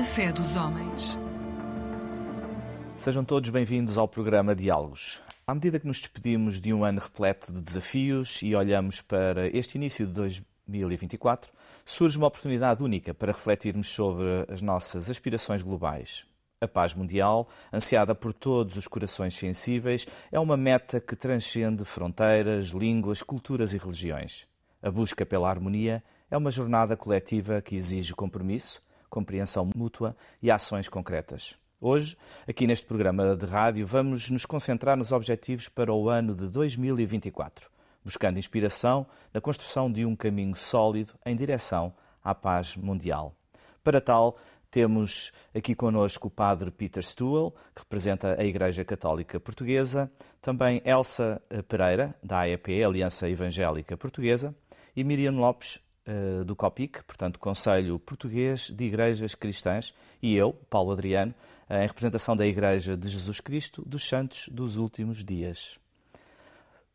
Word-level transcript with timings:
A 0.00 0.02
fé 0.02 0.32
dos 0.32 0.56
homens. 0.56 1.18
Sejam 2.96 3.22
todos 3.22 3.50
bem-vindos 3.50 3.98
ao 3.98 4.08
programa 4.08 4.56
Diálogos. 4.56 5.20
À 5.46 5.54
medida 5.54 5.78
que 5.78 5.86
nos 5.86 5.98
despedimos 5.98 6.58
de 6.58 6.72
um 6.72 6.84
ano 6.84 7.00
repleto 7.00 7.52
de 7.52 7.60
desafios 7.60 8.40
e 8.42 8.54
olhamos 8.54 9.02
para 9.02 9.46
este 9.48 9.76
início 9.76 10.06
de 10.06 10.14
2024, 10.14 11.52
surge 11.84 12.16
uma 12.16 12.28
oportunidade 12.28 12.82
única 12.82 13.12
para 13.12 13.32
refletirmos 13.32 13.88
sobre 13.88 14.24
as 14.48 14.62
nossas 14.62 15.10
aspirações 15.10 15.60
globais. 15.60 16.24
A 16.62 16.66
paz 16.66 16.94
mundial, 16.94 17.46
ansiada 17.70 18.14
por 18.14 18.32
todos 18.32 18.78
os 18.78 18.88
corações 18.88 19.34
sensíveis, 19.34 20.06
é 20.32 20.40
uma 20.40 20.56
meta 20.56 20.98
que 20.98 21.14
transcende 21.14 21.84
fronteiras, 21.84 22.68
línguas, 22.68 23.22
culturas 23.22 23.74
e 23.74 23.76
religiões. 23.76 24.48
A 24.80 24.90
busca 24.90 25.26
pela 25.26 25.50
harmonia 25.50 26.02
é 26.30 26.38
uma 26.38 26.50
jornada 26.50 26.96
coletiva 26.96 27.60
que 27.60 27.76
exige 27.76 28.14
compromisso, 28.14 28.80
compreensão 29.10 29.68
mútua 29.74 30.16
e 30.40 30.50
ações 30.50 30.88
concretas. 30.88 31.58
Hoje, 31.80 32.16
aqui 32.46 32.66
neste 32.66 32.86
programa 32.86 33.34
de 33.34 33.46
rádio, 33.46 33.86
vamos 33.86 34.30
nos 34.30 34.46
concentrar 34.46 34.96
nos 34.96 35.12
objetivos 35.12 35.68
para 35.68 35.92
o 35.92 36.08
ano 36.08 36.34
de 36.34 36.48
2024, 36.48 37.70
buscando 38.04 38.38
inspiração 38.38 39.06
na 39.34 39.40
construção 39.40 39.90
de 39.90 40.06
um 40.06 40.14
caminho 40.14 40.54
sólido 40.54 41.14
em 41.24 41.34
direção 41.34 41.92
à 42.22 42.34
paz 42.34 42.76
mundial. 42.76 43.34
Para 43.82 44.00
tal, 44.00 44.38
temos 44.70 45.32
aqui 45.54 45.74
connosco 45.74 46.28
o 46.28 46.30
padre 46.30 46.70
Peter 46.70 47.02
Stuhl, 47.02 47.50
que 47.74 47.82
representa 47.82 48.38
a 48.38 48.44
Igreja 48.44 48.84
Católica 48.84 49.40
Portuguesa, 49.40 50.12
também 50.40 50.80
Elsa 50.84 51.42
Pereira, 51.66 52.14
da 52.22 52.40
AEP, 52.40 52.84
Aliança 52.84 53.28
Evangélica 53.28 53.96
Portuguesa, 53.96 54.54
e 54.94 55.02
Miriam 55.02 55.32
Lopes, 55.32 55.80
eh, 56.06 56.44
do 56.44 56.56
COPIC, 56.56 57.02
portanto, 57.04 57.38
Conselho 57.38 57.98
Português 57.98 58.70
de 58.70 58.84
Igrejas 58.84 59.34
Cristãs, 59.34 59.94
e 60.22 60.34
eu, 60.34 60.52
Paulo 60.68 60.92
Adriano, 60.92 61.34
em 61.68 61.86
representação 61.86 62.36
da 62.36 62.46
Igreja 62.46 62.96
de 62.96 63.08
Jesus 63.08 63.40
Cristo 63.40 63.82
dos 63.86 64.08
Santos 64.08 64.48
dos 64.48 64.76
Últimos 64.76 65.24
Dias. 65.24 65.78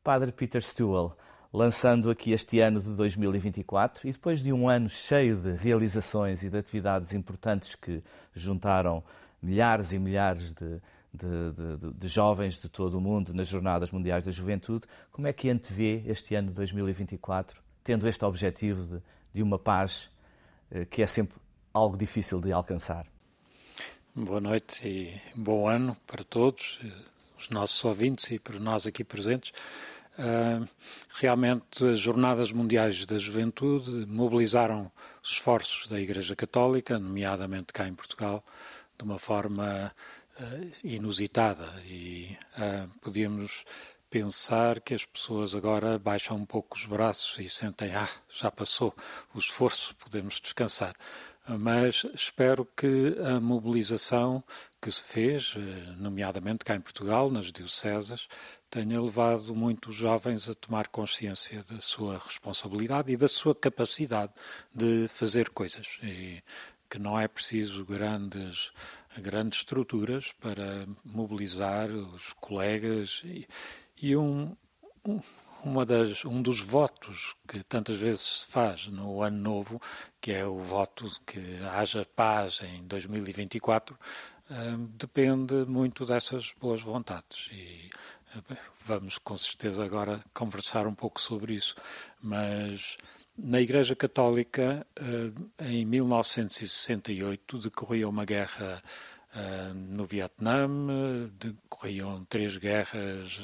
Padre 0.03 0.31
Peter 0.31 0.61
Stuhl, 0.61 1.15
lançando 1.51 2.09
aqui 2.09 2.31
este 2.31 2.59
ano 2.59 2.81
de 2.81 2.89
2024 2.89 4.07
e 4.07 4.11
depois 4.11 4.43
de 4.43 4.51
um 4.51 4.67
ano 4.67 4.89
cheio 4.89 5.37
de 5.37 5.55
realizações 5.55 6.43
e 6.43 6.49
de 6.49 6.57
atividades 6.57 7.13
importantes 7.13 7.75
que 7.75 8.03
juntaram 8.33 9.01
milhares 9.41 9.93
e 9.93 9.97
milhares 9.97 10.51
de, 10.51 10.81
de, 11.13 11.77
de, 11.77 11.93
de, 11.93 12.07
jovens 12.07 12.59
de 12.59 12.67
todo 12.67 12.97
o 12.97 13.01
mundo 13.01 13.33
nas 13.33 13.47
Jornadas 13.47 13.91
Mundiais 13.91 14.25
da 14.25 14.31
Juventude, 14.31 14.85
como 15.11 15.27
é 15.27 15.33
que 15.33 15.49
antevê 15.49 16.03
este 16.05 16.35
ano 16.35 16.49
de 16.49 16.55
2024, 16.55 17.63
tendo 17.85 18.07
este 18.09 18.25
objetivo 18.25 18.83
de, 18.83 19.03
de 19.35 19.43
uma 19.43 19.59
paz 19.59 20.09
eh, 20.71 20.85
que 20.85 21.01
é 21.03 21.07
sempre 21.07 21.37
algo 21.71 21.95
difícil 21.95 22.41
de 22.41 22.51
alcançar? 22.51 23.05
Boa 24.13 24.41
noite 24.41 24.87
e 24.87 25.21
bom 25.35 25.69
ano 25.69 25.95
para 26.07 26.23
todos, 26.23 26.81
os 27.37 27.49
nossos 27.49 27.83
ouvintes 27.85 28.31
e 28.31 28.39
para 28.39 28.59
nós 28.59 28.87
aqui 28.87 29.03
presentes. 29.03 29.53
Uh, 30.17 30.65
realmente, 31.15 31.85
as 31.85 31.99
Jornadas 31.99 32.51
Mundiais 32.51 33.05
da 33.05 33.19
Juventude 33.19 34.05
mobilizaram 34.07 34.89
os 35.21 35.31
esforços 35.31 35.89
da 35.89 35.99
Igreja 35.99 36.35
Católica, 36.35 36.97
nomeadamente 36.97 37.73
cá 37.73 37.87
em 37.87 37.93
Portugal, 37.93 38.43
de 38.97 39.03
uma 39.03 39.19
forma 39.19 39.93
inusitada 40.83 41.81
e 41.85 42.37
podíamos 43.01 43.63
pensar 44.09 44.79
que 44.79 44.93
as 44.93 45.05
pessoas 45.05 45.55
agora 45.55 45.99
baixam 45.99 46.37
um 46.37 46.45
pouco 46.45 46.77
os 46.77 46.85
braços 46.85 47.37
e 47.39 47.49
sentem, 47.49 47.93
ah, 47.95 48.09
já 48.29 48.49
passou 48.49 48.95
o 49.33 49.39
esforço, 49.39 49.95
podemos 49.95 50.39
descansar 50.39 50.95
mas 51.47 52.05
espero 52.13 52.67
que 52.75 53.15
a 53.23 53.39
mobilização 53.39 54.43
que 54.81 54.91
se 54.91 55.01
fez, 55.01 55.53
eh, 55.55 55.93
nomeadamente 55.97 56.65
cá 56.65 56.75
em 56.75 56.81
Portugal, 56.81 57.29
nas 57.29 57.51
dioceses, 57.51 58.27
tenha 58.69 58.99
levado 59.01 59.55
muitos 59.55 59.95
jovens 59.95 60.49
a 60.49 60.53
tomar 60.55 60.87
consciência 60.87 61.63
da 61.63 61.79
sua 61.79 62.17
responsabilidade 62.17 63.11
e 63.11 63.17
da 63.17 63.27
sua 63.27 63.53
capacidade 63.53 64.33
de 64.73 65.07
fazer 65.07 65.49
coisas. 65.49 65.99
E 66.03 66.41
que 66.89 66.99
não 66.99 67.19
é 67.19 67.27
preciso 67.27 67.85
grandes, 67.85 68.71
grandes 69.17 69.59
estruturas 69.59 70.31
para 70.39 70.87
mobilizar 71.03 71.89
os 71.89 72.33
colegas 72.33 73.21
e, 73.23 73.47
e 74.01 74.15
um, 74.15 74.55
um 75.05 75.19
uma 75.65 75.85
das, 75.85 76.23
um 76.23 76.41
dos 76.41 76.61
votos 76.61 77.35
que 77.47 77.63
tantas 77.63 77.97
vezes 77.97 78.21
se 78.21 78.47
faz 78.47 78.87
no 78.87 79.23
Ano 79.23 79.37
Novo, 79.37 79.81
que 80.21 80.31
é 80.31 80.45
o 80.45 80.59
voto 80.59 81.09
de 81.09 81.19
que 81.21 81.59
haja 81.63 82.07
paz 82.15 82.61
em 82.61 82.83
2024, 82.83 83.97
hum, 84.49 84.87
depende 84.93 85.65
muito 85.65 86.05
dessas 86.05 86.53
boas 86.61 86.81
vontades. 86.81 87.49
E 87.51 87.89
hum, 88.35 88.55
vamos 88.85 89.17
com 89.17 89.35
certeza 89.35 89.83
agora 89.83 90.23
conversar 90.33 90.85
um 90.85 90.93
pouco 90.93 91.19
sobre 91.19 91.53
isso. 91.55 91.75
Mas 92.21 92.95
na 93.35 93.59
Igreja 93.59 93.95
Católica, 93.95 94.85
hum, 95.01 95.33
em 95.61 95.83
1968, 95.83 97.57
decorria 97.57 98.07
uma 98.07 98.23
guerra 98.23 98.83
no 99.73 100.05
Vietnã 100.05 100.67
decorriam 101.37 102.23
três 102.25 102.57
guerras, 102.57 103.39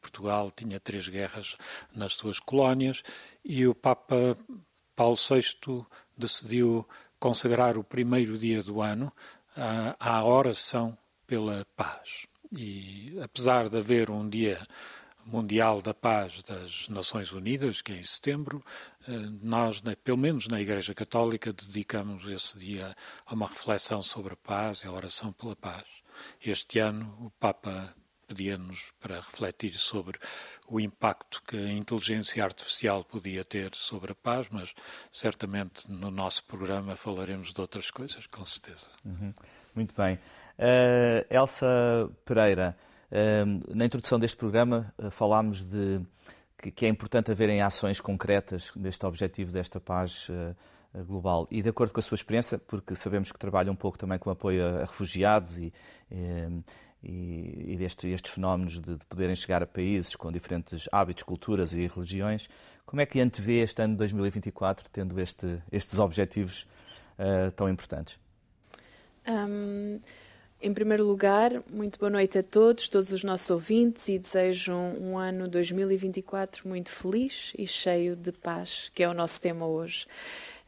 Portugal 0.00 0.50
tinha 0.50 0.80
três 0.80 1.08
guerras 1.08 1.56
nas 1.94 2.14
suas 2.14 2.40
colónias 2.40 3.02
e 3.44 3.66
o 3.66 3.74
Papa 3.74 4.36
Paulo 4.96 5.16
VI 5.16 5.84
decidiu 6.16 6.86
consagrar 7.18 7.76
o 7.76 7.84
primeiro 7.84 8.38
dia 8.38 8.62
do 8.62 8.80
ano 8.80 9.12
à 9.98 10.24
oração 10.24 10.96
pela 11.26 11.66
paz. 11.76 12.26
E 12.52 13.18
apesar 13.22 13.68
de 13.68 13.78
haver 13.78 14.10
um 14.10 14.28
dia 14.28 14.66
Mundial 15.26 15.80
da 15.80 15.94
Paz 15.94 16.42
das 16.42 16.86
Nações 16.88 17.32
Unidas, 17.32 17.80
que 17.80 17.92
é 17.92 17.96
em 17.96 18.02
setembro, 18.02 18.62
eh, 18.62 18.93
nós, 19.42 19.82
pelo 20.02 20.18
menos 20.18 20.48
na 20.48 20.60
Igreja 20.60 20.94
Católica, 20.94 21.52
dedicamos 21.52 22.28
esse 22.28 22.58
dia 22.58 22.94
a 23.26 23.34
uma 23.34 23.46
reflexão 23.46 24.02
sobre 24.02 24.34
a 24.34 24.36
paz 24.36 24.80
e 24.80 24.86
a 24.86 24.92
oração 24.92 25.32
pela 25.32 25.56
paz. 25.56 25.84
Este 26.44 26.78
ano, 26.78 27.16
o 27.20 27.30
Papa 27.30 27.94
pedia-nos 28.26 28.92
para 29.00 29.16
refletir 29.16 29.74
sobre 29.74 30.18
o 30.66 30.80
impacto 30.80 31.42
que 31.46 31.56
a 31.56 31.72
inteligência 31.72 32.42
artificial 32.42 33.04
podia 33.04 33.44
ter 33.44 33.74
sobre 33.74 34.12
a 34.12 34.14
paz, 34.14 34.46
mas 34.50 34.74
certamente 35.12 35.90
no 35.90 36.10
nosso 36.10 36.42
programa 36.44 36.96
falaremos 36.96 37.52
de 37.52 37.60
outras 37.60 37.90
coisas, 37.90 38.26
com 38.26 38.44
certeza. 38.44 38.86
Uhum. 39.04 39.34
Muito 39.74 39.94
bem. 39.94 40.14
Uh, 40.58 41.26
Elsa 41.28 42.10
Pereira, 42.24 42.76
na 43.68 43.84
introdução 43.84 44.18
deste 44.18 44.36
programa 44.36 44.92
eh, 44.98 45.08
falámos 45.08 45.62
de 45.62 46.00
que 46.58 46.86
é 46.86 46.88
importante 46.88 47.30
haverem 47.30 47.60
ações 47.60 48.00
concretas 48.00 48.70
neste 48.76 49.04
objetivo 49.04 49.52
desta 49.52 49.80
paz 49.80 50.28
eh, 50.30 50.54
global. 51.02 51.46
E 51.50 51.60
de 51.62 51.68
acordo 51.68 51.92
com 51.92 52.00
a 52.00 52.02
sua 52.02 52.14
experiência, 52.14 52.58
porque 52.58 52.94
sabemos 52.94 53.32
que 53.32 53.38
trabalha 53.38 53.70
um 53.70 53.76
pouco 53.76 53.98
também 53.98 54.18
com 54.18 54.30
apoio 54.30 54.64
a 54.64 54.80
refugiados 54.80 55.58
e, 55.58 55.72
e, 57.02 57.76
e 57.76 57.84
estes 57.84 58.30
fenómenos 58.30 58.80
de, 58.80 58.96
de, 58.96 59.04
poderem 59.06 59.34
chegar 59.34 59.62
a 59.62 59.66
países 59.66 60.14
com 60.16 60.30
diferentes 60.30 60.88
hábitos, 60.90 61.22
culturas 61.22 61.74
e 61.74 61.86
religiões, 61.86 62.48
como 62.86 63.00
é 63.02 63.06
que 63.06 63.20
antevê 63.20 63.60
este 63.60 63.82
ano 63.82 63.94
de 63.94 63.98
2024 63.98 64.88
tendo 64.90 65.20
este, 65.20 65.60
estes 65.72 65.98
objetivos 65.98 66.66
uh, 67.18 67.50
tão 67.52 67.68
importantes? 67.68 68.18
Um... 69.26 70.00
Em 70.60 70.72
primeiro 70.72 71.04
lugar, 71.04 71.62
muito 71.70 71.98
boa 71.98 72.08
noite 72.08 72.38
a 72.38 72.42
todos, 72.42 72.88
todos 72.88 73.12
os 73.12 73.22
nossos 73.22 73.50
ouvintes 73.50 74.08
e 74.08 74.18
desejo 74.18 74.72
um, 74.72 75.18
ano 75.18 75.46
2024 75.46 76.66
muito 76.66 76.90
feliz 76.90 77.52
e 77.58 77.66
cheio 77.66 78.16
de 78.16 78.32
paz, 78.32 78.90
que 78.94 79.02
é 79.02 79.08
o 79.08 79.12
nosso 79.12 79.40
tema 79.42 79.66
hoje. 79.66 80.06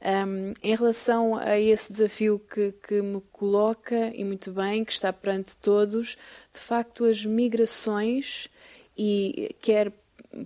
Um, 0.02 0.52
em 0.62 0.76
relação 0.76 1.36
a 1.36 1.58
esse 1.58 1.92
desafio 1.92 2.38
que, 2.38 2.72
que 2.86 3.00
me 3.00 3.22
coloca, 3.32 4.12
e 4.14 4.22
muito 4.22 4.52
bem, 4.52 4.84
que 4.84 4.92
está 4.92 5.10
perante 5.12 5.56
todos, 5.56 6.18
de 6.52 6.60
facto, 6.60 7.06
as 7.06 7.24
migrações, 7.24 8.48
e 8.96 9.56
quer 9.62 9.90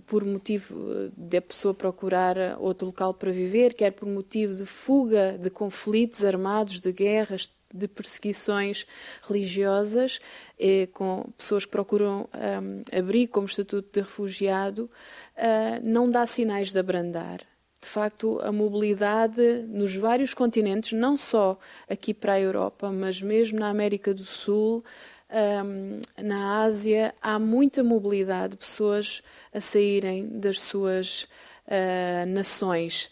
por 0.05 0.23
motivo 0.23 1.11
de 1.17 1.37
a 1.37 1.41
pessoa 1.41 1.73
procurar 1.73 2.57
outro 2.59 2.85
local 2.87 3.13
para 3.13 3.31
viver, 3.31 3.73
quer 3.73 3.91
por 3.91 4.07
motivo 4.07 4.53
de 4.53 4.65
fuga 4.65 5.37
de 5.37 5.49
conflitos 5.49 6.23
armados, 6.23 6.79
de 6.79 6.91
guerras, 6.93 7.49
de 7.73 7.87
perseguições 7.87 8.85
religiosas, 9.21 10.19
eh, 10.59 10.87
com 10.93 11.31
pessoas 11.37 11.65
que 11.65 11.71
procuram 11.71 12.27
um, 12.33 12.97
abrigo 12.97 13.31
como 13.31 13.47
estatuto 13.47 13.89
de 13.93 14.01
refugiado, 14.01 14.89
uh, 15.37 15.81
não 15.83 16.09
dá 16.09 16.25
sinais 16.25 16.71
de 16.71 16.79
abrandar. 16.79 17.39
De 17.81 17.87
facto, 17.87 18.39
a 18.43 18.51
mobilidade 18.51 19.65
nos 19.67 19.95
vários 19.95 20.35
continentes, 20.35 20.93
não 20.93 21.17
só 21.17 21.57
aqui 21.89 22.13
para 22.13 22.33
a 22.33 22.39
Europa, 22.39 22.91
mas 22.91 23.21
mesmo 23.21 23.59
na 23.59 23.69
América 23.69 24.13
do 24.13 24.23
Sul, 24.23 24.83
um, 25.31 26.01
na 26.21 26.61
Ásia, 26.61 27.15
há 27.19 27.39
muita 27.39 27.83
mobilidade 27.83 28.51
de 28.51 28.57
pessoas 28.57 29.23
a 29.51 29.59
saírem 29.59 30.27
das 30.27 30.59
suas 30.59 31.23
uh, 31.23 32.25
nações. 32.27 33.09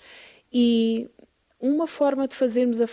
E 0.53 1.09
uma 1.59 1.87
forma 1.87 2.27
de 2.27 2.35
fazermos 2.35 2.79
a, 2.79 2.85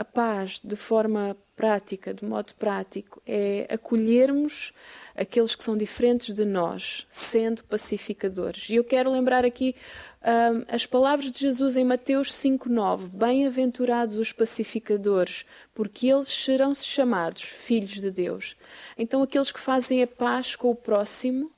a, 0.00 0.04
paz 0.04 0.60
de 0.62 0.76
forma 0.76 1.36
prática, 1.56 2.14
de 2.14 2.24
modo 2.24 2.54
prático, 2.54 3.20
é 3.26 3.66
acolhermos 3.68 4.72
aqueles 5.14 5.56
que 5.56 5.64
são 5.64 5.76
diferentes 5.76 6.32
de 6.32 6.44
nós, 6.44 7.04
sendo 7.10 7.64
pacificadores. 7.64 8.70
E 8.70 8.76
eu 8.76 8.84
quero 8.84 9.10
lembrar 9.10 9.44
aqui 9.44 9.74
um, 10.22 10.64
as 10.68 10.86
palavras 10.86 11.32
de 11.32 11.40
Jesus 11.40 11.76
em 11.76 11.84
Mateus 11.84 12.30
5,9: 12.32 13.08
Bem-aventurados 13.08 14.18
os 14.18 14.32
pacificadores, 14.32 15.44
porque 15.74 16.06
eles 16.06 16.28
serão 16.28 16.72
chamados 16.74 17.42
filhos 17.42 18.00
de 18.00 18.10
Deus. 18.10 18.56
Então, 18.96 19.20
aqueles 19.22 19.50
que 19.50 19.60
fazem 19.60 20.00
a 20.00 20.06
paz 20.06 20.54
com 20.54 20.70
o 20.70 20.76
próximo, 20.76 21.50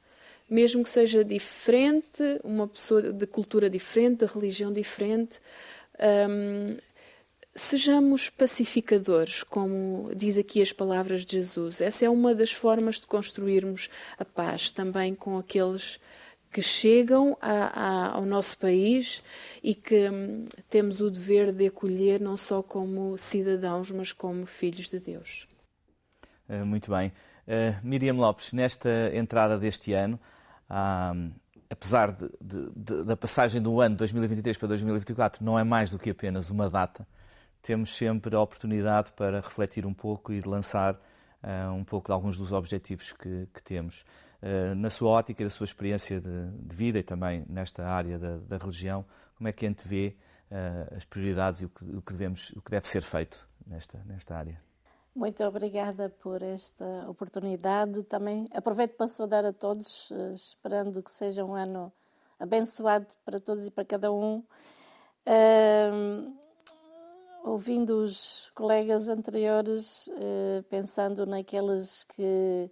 mesmo 0.48 0.82
que 0.82 0.90
seja 0.90 1.24
diferente, 1.24 2.22
uma 2.42 2.66
pessoa 2.66 3.12
de 3.12 3.26
cultura 3.26 3.68
diferente, 3.68 4.24
de 4.24 4.32
religião 4.32 4.72
diferente, 4.72 5.40
um, 6.00 6.76
sejamos 7.54 8.28
pacificadores, 8.30 9.42
como 9.42 10.10
diz 10.14 10.36
aqui 10.36 10.60
as 10.60 10.72
palavras 10.72 11.24
de 11.24 11.36
Jesus. 11.36 11.80
Essa 11.80 12.06
é 12.06 12.10
uma 12.10 12.34
das 12.34 12.52
formas 12.52 13.00
de 13.00 13.06
construirmos 13.06 13.88
a 14.18 14.24
paz, 14.24 14.70
também 14.70 15.14
com 15.14 15.38
aqueles 15.38 16.00
que 16.52 16.62
chegam 16.62 17.36
a, 17.40 17.50
a, 17.50 18.12
ao 18.12 18.24
nosso 18.24 18.56
país 18.58 19.22
e 19.62 19.74
que 19.74 20.08
hum, 20.08 20.46
temos 20.70 21.00
o 21.00 21.10
dever 21.10 21.52
de 21.52 21.66
acolher 21.66 22.20
não 22.20 22.36
só 22.36 22.62
como 22.62 23.18
cidadãos, 23.18 23.90
mas 23.90 24.12
como 24.12 24.46
filhos 24.46 24.88
de 24.88 25.00
Deus. 25.00 25.48
Eh, 26.48 26.62
muito 26.62 26.90
bem. 26.90 27.12
Uh, 27.46 27.76
Miriam 27.82 28.14
Lopes, 28.14 28.52
nesta 28.52 29.10
entrada 29.12 29.58
deste 29.58 29.92
ano, 29.92 30.18
uh, 30.70 31.32
apesar 31.74 32.12
de, 32.12 32.30
de, 32.40 32.70
de, 32.76 33.04
da 33.04 33.16
passagem 33.16 33.60
do 33.60 33.80
ano 33.80 33.96
2023 33.96 34.56
para 34.56 34.68
2024, 34.68 35.44
não 35.44 35.58
é 35.58 35.64
mais 35.64 35.90
do 35.90 35.98
que 35.98 36.10
apenas 36.10 36.48
uma 36.48 36.70
data. 36.70 37.06
Temos 37.60 37.96
sempre 37.96 38.34
a 38.36 38.40
oportunidade 38.40 39.10
para 39.12 39.40
refletir 39.40 39.84
um 39.84 39.92
pouco 39.92 40.32
e 40.32 40.40
de 40.40 40.48
lançar 40.48 40.94
uh, 40.94 41.72
um 41.72 41.82
pouco 41.82 42.06
de 42.06 42.12
alguns 42.12 42.38
dos 42.38 42.52
objetivos 42.52 43.12
que, 43.12 43.48
que 43.52 43.62
temos. 43.62 44.04
Uh, 44.40 44.74
na 44.76 44.88
sua 44.88 45.10
ótica 45.10 45.42
da 45.42 45.50
sua 45.50 45.64
experiência 45.64 46.20
de, 46.20 46.76
vida 46.76 46.98
e 46.98 47.02
também 47.02 47.44
nesta 47.48 47.84
área 47.84 48.18
da, 48.18 48.36
da 48.36 48.56
religião, 48.56 49.04
como 49.36 49.48
é 49.48 49.52
que 49.52 49.66
a 49.66 49.68
gente 49.68 49.88
vê 49.88 50.16
uh, 50.50 50.96
as 50.96 51.04
prioridades 51.04 51.62
e 51.62 51.64
o 51.64 51.68
que, 51.68 51.84
o 51.84 52.02
que, 52.02 52.12
devemos, 52.12 52.50
o 52.50 52.62
que 52.62 52.70
deve 52.70 52.86
ser 52.86 53.02
feito 53.02 53.48
nesta, 53.66 54.00
nesta 54.06 54.36
área? 54.36 54.60
Muito 55.14 55.44
obrigada 55.44 56.10
por 56.10 56.42
esta 56.42 57.08
oportunidade. 57.08 58.02
Também 58.02 58.46
aproveito 58.52 58.94
para 58.96 59.06
saudar 59.06 59.44
a 59.44 59.52
todos, 59.52 60.10
eh, 60.10 60.32
esperando 60.34 61.02
que 61.02 61.10
seja 61.12 61.44
um 61.44 61.54
ano 61.54 61.92
abençoado 62.38 63.06
para 63.24 63.38
todos 63.38 63.64
e 63.66 63.70
para 63.70 63.84
cada 63.84 64.12
um. 64.12 64.42
Ouvindo 67.44 68.02
os 68.02 68.50
colegas 68.54 69.10
anteriores, 69.10 70.06
uh, 70.08 70.62
pensando 70.70 71.26
naqueles 71.26 72.02
que, 72.04 72.70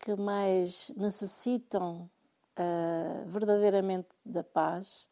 que 0.00 0.16
mais 0.16 0.92
necessitam 0.96 2.10
uh, 2.58 3.24
verdadeiramente 3.28 4.08
da 4.24 4.42
paz, 4.42 5.08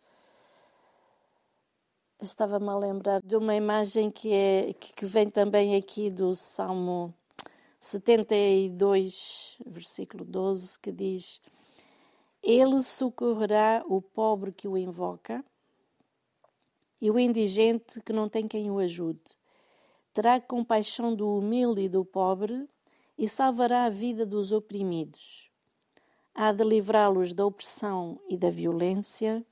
estava-me 2.25 2.69
a 2.69 2.77
lembrar 2.77 3.21
de 3.21 3.37
uma 3.37 3.55
imagem 3.55 4.11
que, 4.11 4.33
é, 4.33 4.73
que 4.75 5.05
vem 5.05 5.29
também 5.29 5.75
aqui 5.75 6.11
do 6.11 6.35
Salmo 6.37 7.13
72, 7.81 9.59
versículo 9.67 10.25
12, 10.25 10.79
que 10.79 10.93
diz: 10.93 11.41
Ele 12.43 12.81
socorrerá 12.83 13.85
o 13.89 14.01
pobre 14.01 14.53
que 14.53 14.69
o 14.69 14.79
invoca 14.79 15.45
e 17.01 17.11
o 17.11 17.19
indigente 17.19 18.01
que 18.01 18.13
não 18.13 18.29
tem 18.29 18.47
quem 18.47 18.71
o 18.71 18.79
ajude. 18.79 19.37
Terá 20.15 20.41
compaixão 20.41 21.15
do 21.15 21.39
humilde 21.39 21.83
e 21.83 21.89
do 21.89 22.05
pobre 22.05 22.69
e 23.19 23.29
salvará 23.29 23.85
a 23.85 23.91
vida 23.91 24.25
dos 24.25 24.53
oprimidos. 24.53 25.51
Há 26.35 26.53
de 26.53 26.63
livrá-los 26.63 27.33
da 27.33 27.45
opressão 27.45 28.21
e 28.29 28.37
da 28.37 28.49
violência 28.49 29.45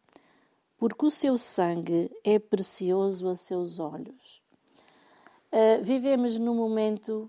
porque 0.81 1.05
o 1.05 1.11
seu 1.11 1.37
sangue 1.37 2.11
é 2.25 2.39
precioso 2.39 3.29
a 3.29 3.37
seus 3.37 3.79
olhos. 3.79 4.41
Uh, 5.53 5.85
vivemos 5.85 6.39
num 6.39 6.55
momento, 6.55 7.29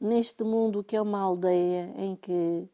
neste 0.00 0.42
mundo 0.42 0.82
que 0.82 0.96
é 0.96 1.00
uma 1.00 1.20
aldeia 1.20 1.94
em 1.96 2.16
que 2.16 2.68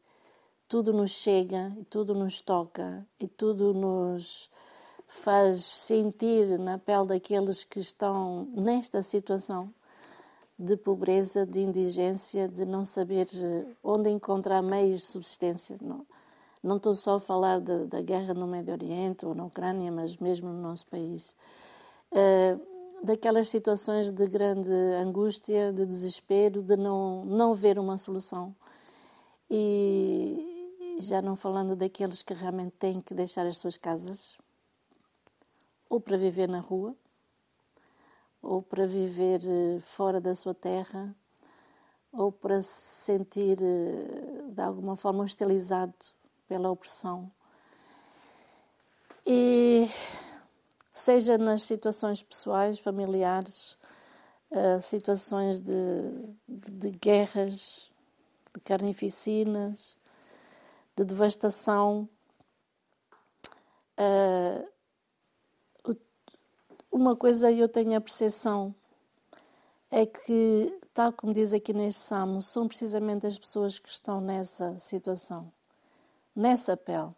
tudo 0.66 0.94
nos 0.94 1.10
chega 1.10 1.76
e 1.78 1.84
tudo 1.84 2.14
nos 2.14 2.40
toca 2.40 3.06
e 3.20 3.28
tudo 3.28 3.74
nos 3.74 4.50
faz 5.06 5.62
sentir 5.62 6.58
na 6.58 6.78
pele 6.78 7.08
daqueles 7.08 7.62
que 7.62 7.78
estão 7.78 8.48
nesta 8.54 9.02
situação 9.02 9.70
de 10.58 10.74
pobreza, 10.78 11.44
de 11.44 11.60
indigência, 11.60 12.48
de 12.48 12.64
não 12.64 12.82
saber 12.82 13.28
onde 13.84 14.08
encontrar 14.08 14.62
meios 14.62 15.00
de 15.00 15.06
subsistência. 15.06 15.76
Não, 15.82 16.06
não 16.62 16.76
estou 16.76 16.94
só 16.94 17.16
a 17.16 17.20
falar 17.20 17.60
de, 17.60 17.86
da 17.86 18.00
guerra 18.00 18.34
no 18.34 18.46
Médio 18.46 18.72
Oriente 18.72 19.24
ou 19.24 19.34
na 19.34 19.44
Ucrânia, 19.44 19.90
mas 19.90 20.16
mesmo 20.16 20.48
no 20.48 20.60
nosso 20.60 20.86
país. 20.86 21.36
Uh, 22.12 22.60
daquelas 23.02 23.48
situações 23.48 24.10
de 24.10 24.26
grande 24.26 24.70
angústia, 25.00 25.72
de 25.72 25.86
desespero, 25.86 26.62
de 26.62 26.76
não, 26.76 27.24
não 27.24 27.54
ver 27.54 27.78
uma 27.78 27.98
solução. 27.98 28.54
E 29.50 30.96
já 30.98 31.20
não 31.22 31.36
falando 31.36 31.76
daqueles 31.76 32.22
que 32.22 32.34
realmente 32.34 32.72
têm 32.72 33.00
que 33.00 33.14
deixar 33.14 33.46
as 33.46 33.58
suas 33.58 33.76
casas, 33.76 34.36
ou 35.88 36.00
para 36.00 36.16
viver 36.16 36.48
na 36.48 36.58
rua, 36.58 36.94
ou 38.42 38.62
para 38.62 38.86
viver 38.86 39.40
eh, 39.44 39.78
fora 39.80 40.20
da 40.20 40.34
sua 40.34 40.54
terra, 40.54 41.14
ou 42.12 42.32
para 42.32 42.62
se 42.62 43.04
sentir 43.04 43.58
eh, 43.60 44.50
de 44.50 44.60
alguma 44.60 44.96
forma 44.96 45.22
hostilizado 45.22 45.94
pela 46.48 46.70
opressão. 46.70 47.30
E 49.26 49.88
seja 50.92 51.36
nas 51.36 51.64
situações 51.64 52.22
pessoais, 52.22 52.78
familiares, 52.78 53.76
uh, 54.50 54.80
situações 54.80 55.60
de, 55.60 55.74
de, 56.48 56.70
de, 56.70 56.90
guerras, 56.90 57.90
de 58.54 58.60
carnificinas, 58.60 59.96
de 60.96 61.04
devastação. 61.04 62.08
Uh, 63.98 64.76
uma 66.90 67.16
coisa 67.16 67.50
eu 67.50 67.68
tenho 67.68 67.96
a 67.96 68.00
percepção 68.00 68.74
é 69.90 70.06
que, 70.06 70.78
tal 70.94 71.12
como 71.12 71.32
diz 71.32 71.52
aqui 71.52 71.72
neste 71.72 72.00
Salmo, 72.00 72.42
são 72.42 72.66
precisamente 72.66 73.26
as 73.26 73.38
pessoas 73.38 73.78
que 73.78 73.88
estão 73.88 74.20
nessa 74.20 74.78
situação 74.78 75.52
nessa 76.36 76.76
pele, 76.76 77.10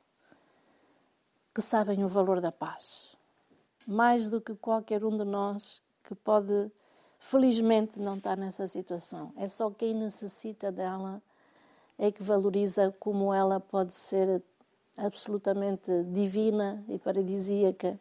que 1.52 1.60
sabem 1.60 2.04
o 2.04 2.08
valor 2.08 2.40
da 2.40 2.52
paz. 2.52 3.16
Mais 3.84 4.28
do 4.28 4.40
que 4.40 4.54
qualquer 4.54 5.04
um 5.04 5.16
de 5.16 5.24
nós 5.24 5.82
que 6.04 6.14
pode, 6.14 6.70
felizmente, 7.18 7.98
não 7.98 8.16
estar 8.16 8.36
nessa 8.36 8.68
situação. 8.68 9.32
É 9.36 9.48
só 9.48 9.68
quem 9.70 9.92
necessita 9.92 10.70
dela 10.70 11.20
é 11.98 12.12
que 12.12 12.22
valoriza 12.22 12.94
como 13.00 13.34
ela 13.34 13.58
pode 13.58 13.96
ser 13.96 14.40
absolutamente 14.96 16.04
divina 16.04 16.84
e 16.88 16.98
paradisíaca. 16.98 17.98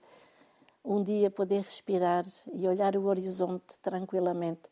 Um 0.85 1.01
dia 1.01 1.31
poder 1.31 1.63
respirar 1.63 2.25
e 2.53 2.67
olhar 2.67 2.95
o 2.95 3.05
horizonte 3.05 3.77
tranquilamente. 3.81 4.69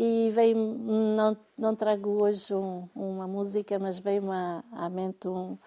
E 0.00 0.30
veio, 0.30 0.56
não, 0.56 1.36
não 1.56 1.74
trago 1.74 2.22
hoje 2.22 2.54
um, 2.54 2.88
uma 2.94 3.26
música, 3.26 3.80
mas 3.80 3.98
veio-me 3.98 4.30
à, 4.70 4.88
mente 4.88 5.26
um, 5.26 5.58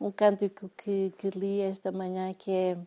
um 0.00 0.10
cântico 0.10 0.70
que, 0.76 1.12
que 1.16 1.30
li 1.30 1.60
esta 1.60 1.90
manhã 1.90 2.32
que 2.34 2.50
é 2.50 2.78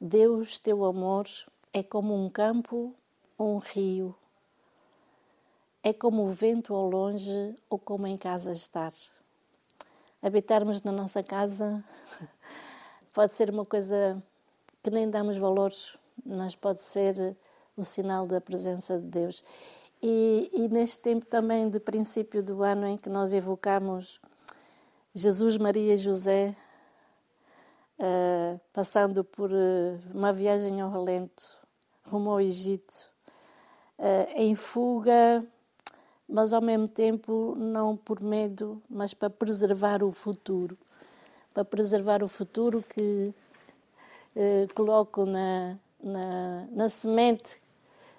Deus, 0.00 0.58
teu 0.58 0.84
amor 0.84 1.26
é 1.72 1.82
como 1.82 2.14
um 2.14 2.28
campo 2.30 2.94
ou 3.36 3.56
um 3.56 3.58
rio, 3.58 4.14
é 5.82 5.92
como 5.92 6.24
o 6.24 6.30
vento 6.30 6.74
ao 6.74 6.88
longe 6.88 7.54
ou 7.68 7.78
como 7.78 8.06
em 8.06 8.16
casa 8.16 8.52
estar. 8.52 8.92
Habitarmos 10.22 10.82
na 10.82 10.92
nossa 10.92 11.22
casa 11.22 11.84
pode 13.12 13.34
ser 13.34 13.50
uma 13.50 13.64
coisa 13.64 14.22
que 14.82 14.90
nem 14.90 15.08
damos 15.08 15.36
valor, 15.36 15.72
mas 16.24 16.54
pode 16.54 16.82
ser 16.82 17.36
o 17.76 17.84
sinal 17.84 18.26
da 18.26 18.40
presença 18.40 18.98
de 18.98 19.06
Deus. 19.06 19.42
E, 20.02 20.50
e 20.52 20.68
neste 20.68 21.00
tempo 21.00 21.26
também 21.26 21.68
de 21.68 21.78
princípio 21.78 22.42
do 22.42 22.62
ano 22.62 22.86
em 22.86 22.96
que 22.96 23.08
nós 23.08 23.32
evocamos 23.32 24.20
Jesus, 25.12 25.56
Maria 25.56 25.94
e 25.94 25.98
José, 25.98 26.54
uh, 27.98 28.60
passando 28.72 29.24
por 29.24 29.50
uh, 29.50 29.98
uma 30.14 30.32
viagem 30.32 30.80
ao 30.80 30.88
relento, 30.88 31.58
rumo 32.04 32.30
ao 32.30 32.40
Egito, 32.40 33.08
uh, 33.98 34.30
em 34.36 34.54
fuga, 34.54 35.44
mas 36.28 36.52
ao 36.52 36.62
mesmo 36.62 36.86
tempo 36.86 37.56
não 37.58 37.96
por 37.96 38.20
medo, 38.20 38.80
mas 38.88 39.12
para 39.12 39.28
preservar 39.28 40.00
o 40.04 40.12
futuro. 40.12 40.78
Para 41.52 41.64
preservar 41.64 42.22
o 42.22 42.28
futuro 42.28 42.84
que 42.88 43.34
coloco 44.76 45.26
na, 45.26 45.76
na, 46.00 46.68
na 46.70 46.88
semente 46.88 47.60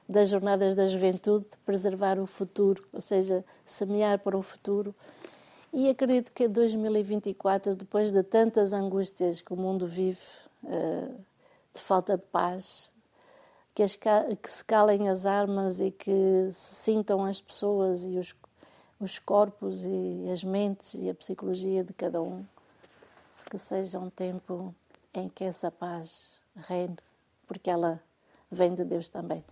das 0.09 0.27
Jornadas 0.27 0.75
da 0.75 0.85
Juventude, 0.85 1.47
preservar 1.65 2.19
o 2.19 2.27
futuro, 2.27 2.85
ou 2.91 2.99
seja, 2.99 3.45
semear 3.63 4.19
para 4.19 4.37
o 4.37 4.41
futuro. 4.41 4.93
E 5.73 5.89
acredito 5.89 6.33
que 6.33 6.45
em 6.45 6.49
2024, 6.49 7.75
depois 7.75 8.11
de 8.11 8.23
tantas 8.23 8.73
angústias 8.73 9.41
que 9.41 9.53
o 9.53 9.55
mundo 9.55 9.87
vive, 9.87 10.19
eh, 10.65 11.15
de 11.73 11.79
falta 11.79 12.17
de 12.17 12.23
paz, 12.25 12.93
que, 13.73 13.81
as, 13.81 13.95
que 13.95 14.51
se 14.51 14.65
calem 14.65 15.07
as 15.07 15.25
armas 15.25 15.79
e 15.79 15.91
que 15.91 16.49
se 16.51 16.75
sintam 16.75 17.23
as 17.23 17.39
pessoas 17.39 18.03
e 18.03 18.17
os, 18.17 18.35
os 18.99 19.17
corpos 19.17 19.85
e 19.85 20.29
as 20.29 20.43
mentes 20.43 20.93
e 20.95 21.09
a 21.09 21.15
psicologia 21.15 21.83
de 21.85 21.93
cada 21.93 22.21
um, 22.21 22.45
que 23.49 23.57
seja 23.57 23.97
um 23.97 24.09
tempo 24.09 24.75
em 25.13 25.29
que 25.29 25.45
essa 25.45 25.71
paz 25.71 26.31
reine, 26.67 26.97
porque 27.47 27.69
ela 27.69 28.01
vem 28.51 28.73
de 28.73 28.83
Deus 28.83 29.07
também. 29.07 29.43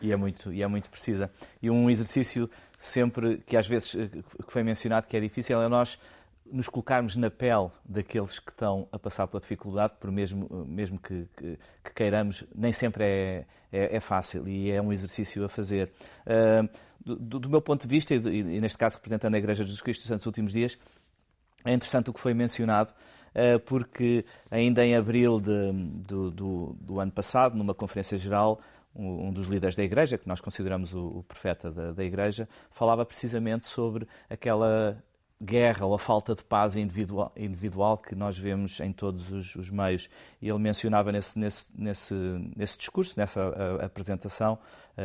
E 0.00 0.12
é 0.12 0.16
muito, 0.16 0.52
e 0.52 0.62
é 0.62 0.66
muito 0.66 0.90
precisa. 0.90 1.30
E 1.62 1.70
um 1.70 1.88
exercício 1.88 2.50
sempre 2.86 3.38
que 3.38 3.56
às 3.56 3.66
vezes 3.66 3.94
eh, 3.94 4.08
que 4.08 4.52
foi 4.52 4.62
mencionado 4.62 5.06
que 5.06 5.16
é 5.16 5.20
difícil 5.20 5.60
é 5.60 5.68
nós 5.68 5.98
nos 6.50 6.68
colocarmos 6.68 7.16
na 7.16 7.30
pele 7.30 7.70
daqueles 7.84 8.38
que 8.38 8.50
estão 8.50 8.88
a 8.92 8.98
passar 8.98 9.26
pela 9.26 9.40
dificuldade, 9.40 9.94
por 9.98 10.10
mesmo, 10.10 10.48
mesmo 10.66 10.98
que, 10.98 11.26
que, 11.36 11.58
que 11.84 11.94
queiramos, 11.94 12.44
nem 12.54 12.72
sempre 12.72 13.04
é, 13.04 13.44
é, 13.72 13.96
é, 13.96 14.00
fácil 14.00 14.46
e 14.48 14.70
é 14.70 14.80
um 14.80 14.92
exercício 14.92 15.44
a 15.44 15.48
fazer. 15.48 15.90
Uh, 16.24 16.68
do, 17.04 17.38
do, 17.38 17.48
meu 17.48 17.60
ponto 17.60 17.82
de 17.82 17.88
vista, 17.88 18.14
e, 18.14 18.18
e, 18.18 18.60
neste 18.60 18.78
caso 18.78 18.96
representando 18.96 19.34
a 19.34 19.38
Igreja 19.38 19.62
de 19.62 19.70
Jesus 19.70 19.80
Cristo 19.80 20.06
Santos 20.06 20.26
Últimos 20.26 20.52
Dias, 20.52 20.78
é 21.64 21.72
interessante 21.72 22.10
o 22.10 22.12
que 22.12 22.20
foi 22.20 22.34
mencionado, 22.34 22.92
uh, 23.34 23.58
porque 23.60 24.24
ainda 24.50 24.84
em 24.84 24.94
abril 24.94 25.40
de, 25.40 25.72
do, 26.06 26.30
do, 26.30 26.76
do 26.80 27.00
ano 27.00 27.12
passado, 27.12 27.56
numa 27.56 27.74
conferência 27.74 28.16
geral, 28.18 28.60
um 28.98 29.32
dos 29.32 29.46
líderes 29.46 29.76
da 29.76 29.82
Igreja, 29.82 30.16
que 30.16 30.26
nós 30.26 30.40
consideramos 30.40 30.94
o, 30.94 31.18
o 31.18 31.22
profeta 31.22 31.70
da, 31.70 31.92
da, 31.92 32.04
Igreja, 32.04 32.48
falava 32.70 33.04
precisamente 33.04 33.66
sobre 33.66 34.06
aquela 34.28 34.96
guerra 35.42 35.84
ou 35.84 35.94
a 35.94 35.98
falta 35.98 36.34
de 36.34 36.42
paz 36.42 36.76
individual, 36.76 37.30
individual 37.36 37.98
que 37.98 38.14
nós 38.14 38.38
vemos 38.38 38.80
em 38.80 38.92
todos 38.92 39.30
os, 39.30 39.54
os 39.54 39.70
meios. 39.70 40.08
E 40.40 40.48
ele 40.48 40.58
mencionava 40.58 41.12
nesse, 41.12 41.38
nesse, 41.38 41.66
nesse, 41.74 42.14
nesse 42.56 42.78
discurso, 42.78 43.14
nessa 43.18 43.40
a, 43.42 43.82
a 43.82 43.86
apresentação 43.86 44.58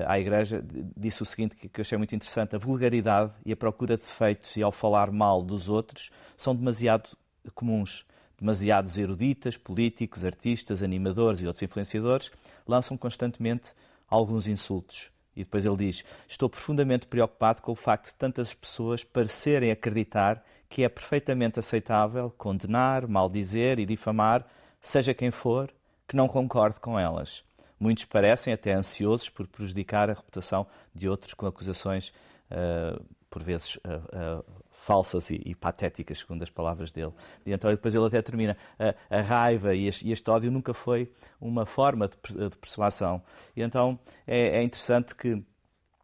à 0.08 0.18
Igreja, 0.20 0.64
disse 0.96 1.22
o 1.22 1.26
seguinte, 1.26 1.56
que, 1.56 1.68
que 1.68 1.80
eu 1.80 1.84
achei 1.84 1.98
muito 1.98 2.16
interessante: 2.16 2.56
a 2.56 2.60
vulgaridade 2.60 3.34
e 3.46 3.52
a 3.52 3.58
procura 3.58 3.98
de 3.98 4.04
defeitos 4.04 4.56
e 4.56 4.64
ao 4.64 4.72
falar 4.72 5.12
mal 5.12 5.44
dos 5.44 5.68
outros 5.68 6.12
são 6.38 6.56
demasiado 6.56 7.10
comuns. 7.54 8.06
Demasiados 8.40 8.98
eruditas, 8.98 9.56
políticos, 9.56 10.26
artistas, 10.26 10.82
animadores 10.82 11.42
e 11.42 11.46
outros 11.46 11.62
influenciadores 11.62 12.32
lançam 12.68 12.98
constantemente 12.98 13.74
alguns 14.10 14.48
insultos. 14.48 15.12
E 15.36 15.44
depois 15.44 15.66
ele 15.66 15.78
diz: 15.78 16.04
Estou 16.28 16.50
profundamente 16.50 17.08
preocupado 17.08 17.62
com 17.62 17.72
o 17.72 17.76
facto 17.76 18.08
de 18.08 18.16
tantas 18.16 18.54
pessoas 18.54 19.04
parecerem 19.04 19.72
acreditar 19.72 20.44
que 20.70 20.84
é 20.84 20.90
perfeitamente 20.90 21.60
aceitável 21.60 22.34
condenar, 22.38 23.08
maldizer 23.08 23.78
e 23.78 23.86
difamar, 23.86 24.46
seja 24.82 25.14
quem 25.14 25.30
for, 25.30 25.70
que 26.08 26.16
não 26.16 26.28
concorde 26.28 26.80
com 26.80 26.98
elas. 26.98 27.44
Muitos 27.78 28.06
parecem 28.06 28.54
até 28.54 28.74
ansiosos 28.74 29.28
por 29.28 29.48
prejudicar 29.48 30.10
a 30.10 30.14
reputação 30.14 30.66
de 30.94 31.10
outros 31.10 31.34
com 31.34 31.46
acusações, 31.46 32.14
uh, 32.50 33.04
por 33.30 33.44
vezes, 33.44 33.76
uh, 33.78 34.40
uh, 34.40 34.46
falsas 34.82 35.30
e, 35.30 35.40
e, 35.46 35.54
patéticas, 35.54 36.20
segundo 36.20 36.42
as 36.42 36.50
palavras 36.50 36.92
dele. 36.92 37.14
E 37.46 37.52
então 37.54 37.70
depois 37.70 37.94
ele 37.94 38.06
até 38.06 38.20
termina, 38.22 38.58
a, 38.80 39.18
a 39.18 39.22
raiva 39.22 39.76
e 39.76 39.88
este, 39.88 40.12
este, 40.12 40.28
ódio 40.30 40.52
nunca 40.52 40.74
foi 40.74 41.12
uma 41.40 41.68
forma 41.68 42.08
de, 42.08 42.50
de 42.50 42.58
persuasão. 42.58 43.22
E 43.56 43.62
então 43.62 44.00
é, 44.26 44.58
é 44.58 44.64
interessante 44.64 45.14
que 45.14 45.44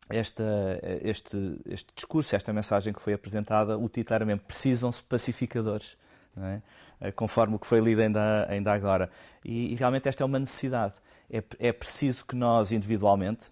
esta, 0.10 0.80
este, 1.02 1.60
este 1.66 1.88
discurso, 1.96 2.36
esta 2.36 2.54
mensagem 2.54 2.94
que 2.94 3.02
foi 3.02 3.14
apresentada, 3.14 3.78
utilitariamente 3.78 4.44
precisam-se 4.46 5.04
pacificadores, 5.04 5.98
é? 6.38 6.62
Eh, 7.02 7.12
conforme 7.12 7.56
o 7.56 7.60
que 7.60 7.66
foi 7.66 7.80
lido 7.80 8.02
ainda, 8.02 8.48
ainda 8.48 8.72
agora. 8.72 9.10
E, 9.44 9.74
e 9.74 9.76
realmente 9.76 10.08
esta 10.08 10.24
é 10.24 10.26
uma 10.26 10.40
necessidade. 10.40 10.94
É, 11.30 11.44
é 11.60 11.74
preciso 11.74 12.26
que 12.26 12.36
nós, 12.36 12.72
individualmente, 12.72 13.46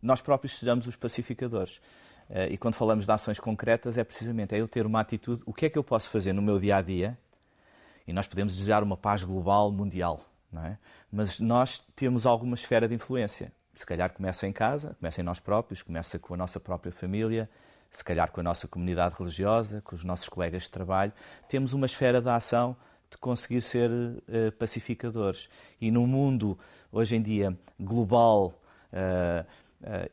nós 0.00 0.20
próprios 0.20 0.58
sejamos 0.58 0.86
os 0.86 0.94
pacificadores. 0.94 1.80
Eh, 2.30 2.52
e 2.52 2.56
quando 2.58 2.74
falamos 2.74 3.04
de 3.06 3.12
ações 3.12 3.38
concretas, 3.38 3.98
é 3.98 4.04
precisamente 4.04 4.54
é 4.54 4.60
eu 4.60 4.68
ter 4.68 4.86
uma 4.86 5.00
atitude, 5.00 5.42
o 5.46 5.52
que 5.52 5.66
é 5.66 5.70
que 5.70 5.78
eu 5.78 5.84
posso 5.84 6.10
fazer 6.10 6.32
no 6.32 6.42
meu 6.42 6.58
dia 6.58 6.76
a 6.76 6.82
dia? 6.82 7.18
E 8.06 8.12
nós 8.12 8.26
podemos 8.26 8.54
desejar 8.54 8.82
uma 8.82 8.96
paz 8.96 9.24
global, 9.24 9.70
mundial, 9.72 10.24
não 10.52 10.64
é? 10.64 10.78
Mas 11.10 11.40
nós 11.40 11.82
temos 11.96 12.26
alguma 12.26 12.54
esfera 12.54 12.86
de 12.88 12.94
influência. 12.94 13.52
Se 13.74 13.84
calhar 13.86 14.12
começa 14.12 14.46
em 14.46 14.52
casa, 14.52 14.94
começa 15.00 15.20
em 15.20 15.24
nós 15.24 15.40
próprios, 15.40 15.82
começa 15.82 16.18
com 16.18 16.34
a 16.34 16.36
nossa 16.36 16.60
própria 16.60 16.92
família, 16.92 17.48
se 17.90 18.04
calhar 18.04 18.30
com 18.30 18.40
a 18.40 18.42
nossa 18.42 18.68
comunidade 18.68 19.14
religiosa, 19.18 19.80
com 19.82 19.94
os 19.94 20.04
nossos 20.04 20.28
colegas 20.28 20.64
de 20.64 20.70
trabalho. 20.70 21.12
Temos 21.48 21.72
uma 21.72 21.86
esfera 21.86 22.20
de 22.20 22.28
ação 22.28 22.76
de 23.10 23.18
conseguir 23.18 23.60
ser 23.60 23.90
uh, 23.90 24.52
pacificadores. 24.58 25.48
E 25.80 25.90
num 25.90 26.06
mundo, 26.06 26.58
hoje 26.90 27.16
em 27.16 27.22
dia, 27.22 27.56
global, 27.78 28.60
uh, 28.92 29.46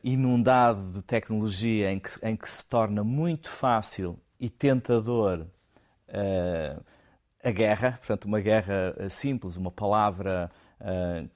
inundado 0.04 0.92
de 0.92 1.02
tecnologia 1.02 1.90
em 1.90 1.98
que, 1.98 2.10
em 2.22 2.36
que 2.36 2.48
se 2.48 2.68
torna 2.68 3.02
muito 3.02 3.48
fácil 3.48 4.18
e 4.38 4.50
tentador 4.50 5.46
uh, 6.08 6.84
a 7.42 7.50
guerra, 7.50 7.92
portanto, 7.92 8.24
uma 8.24 8.40
guerra 8.40 8.94
uh, 8.98 9.08
simples, 9.08 9.56
uma 9.56 9.70
palavra 9.70 10.50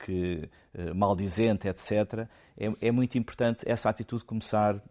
que, 0.00 0.50
maldizente, 0.92 1.68
etc., 1.68 2.26
é, 2.56 2.88
é, 2.88 2.90
muito 2.90 3.16
importante 3.16 3.62
essa 3.64 3.88
atitude 3.88 4.24
começar 4.24 4.82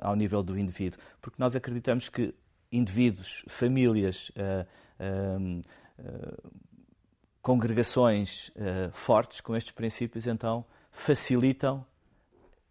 ao 0.00 0.14
nível 0.14 0.44
do 0.44 0.56
indivíduo, 0.56 1.00
porque 1.20 1.34
nós 1.40 1.56
acreditamos 1.56 2.08
que 2.08 2.32
indivíduos, 2.70 3.44
famílias, 3.48 4.30
congregações 7.42 8.52
fortes 8.92 9.40
com 9.40 9.56
estes 9.56 9.72
princípios, 9.72 10.28
então, 10.28 10.64
facilitam 10.92 11.84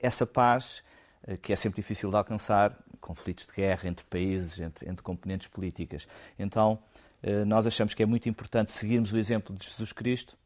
essa 0.01 0.25
paz, 0.25 0.83
eh, 1.27 1.37
que 1.37 1.53
é 1.53 1.55
sempre 1.55 1.81
difícil 1.81 2.09
de 2.09 2.15
alcançar, 2.15 2.77
conflitos 2.99 3.45
de 3.45 3.53
guerra 3.53 3.87
entre 3.87 4.05
países, 4.05 4.59
entre, 4.59 4.89
entre 4.89 5.03
componentes 5.03 5.47
políticas. 5.47 6.07
Então, 6.37 6.79
eh, 7.21 7.45
nós 7.45 7.65
achamos 7.65 7.93
que 7.93 8.03
é 8.03 8.05
muito 8.05 8.27
importante 8.27 8.71
seguirmos 8.71 9.11
o 9.13 9.17
exemplo 9.17 9.55
de 9.55 9.63
Jesus 9.63 9.91
Cristo 9.91 10.37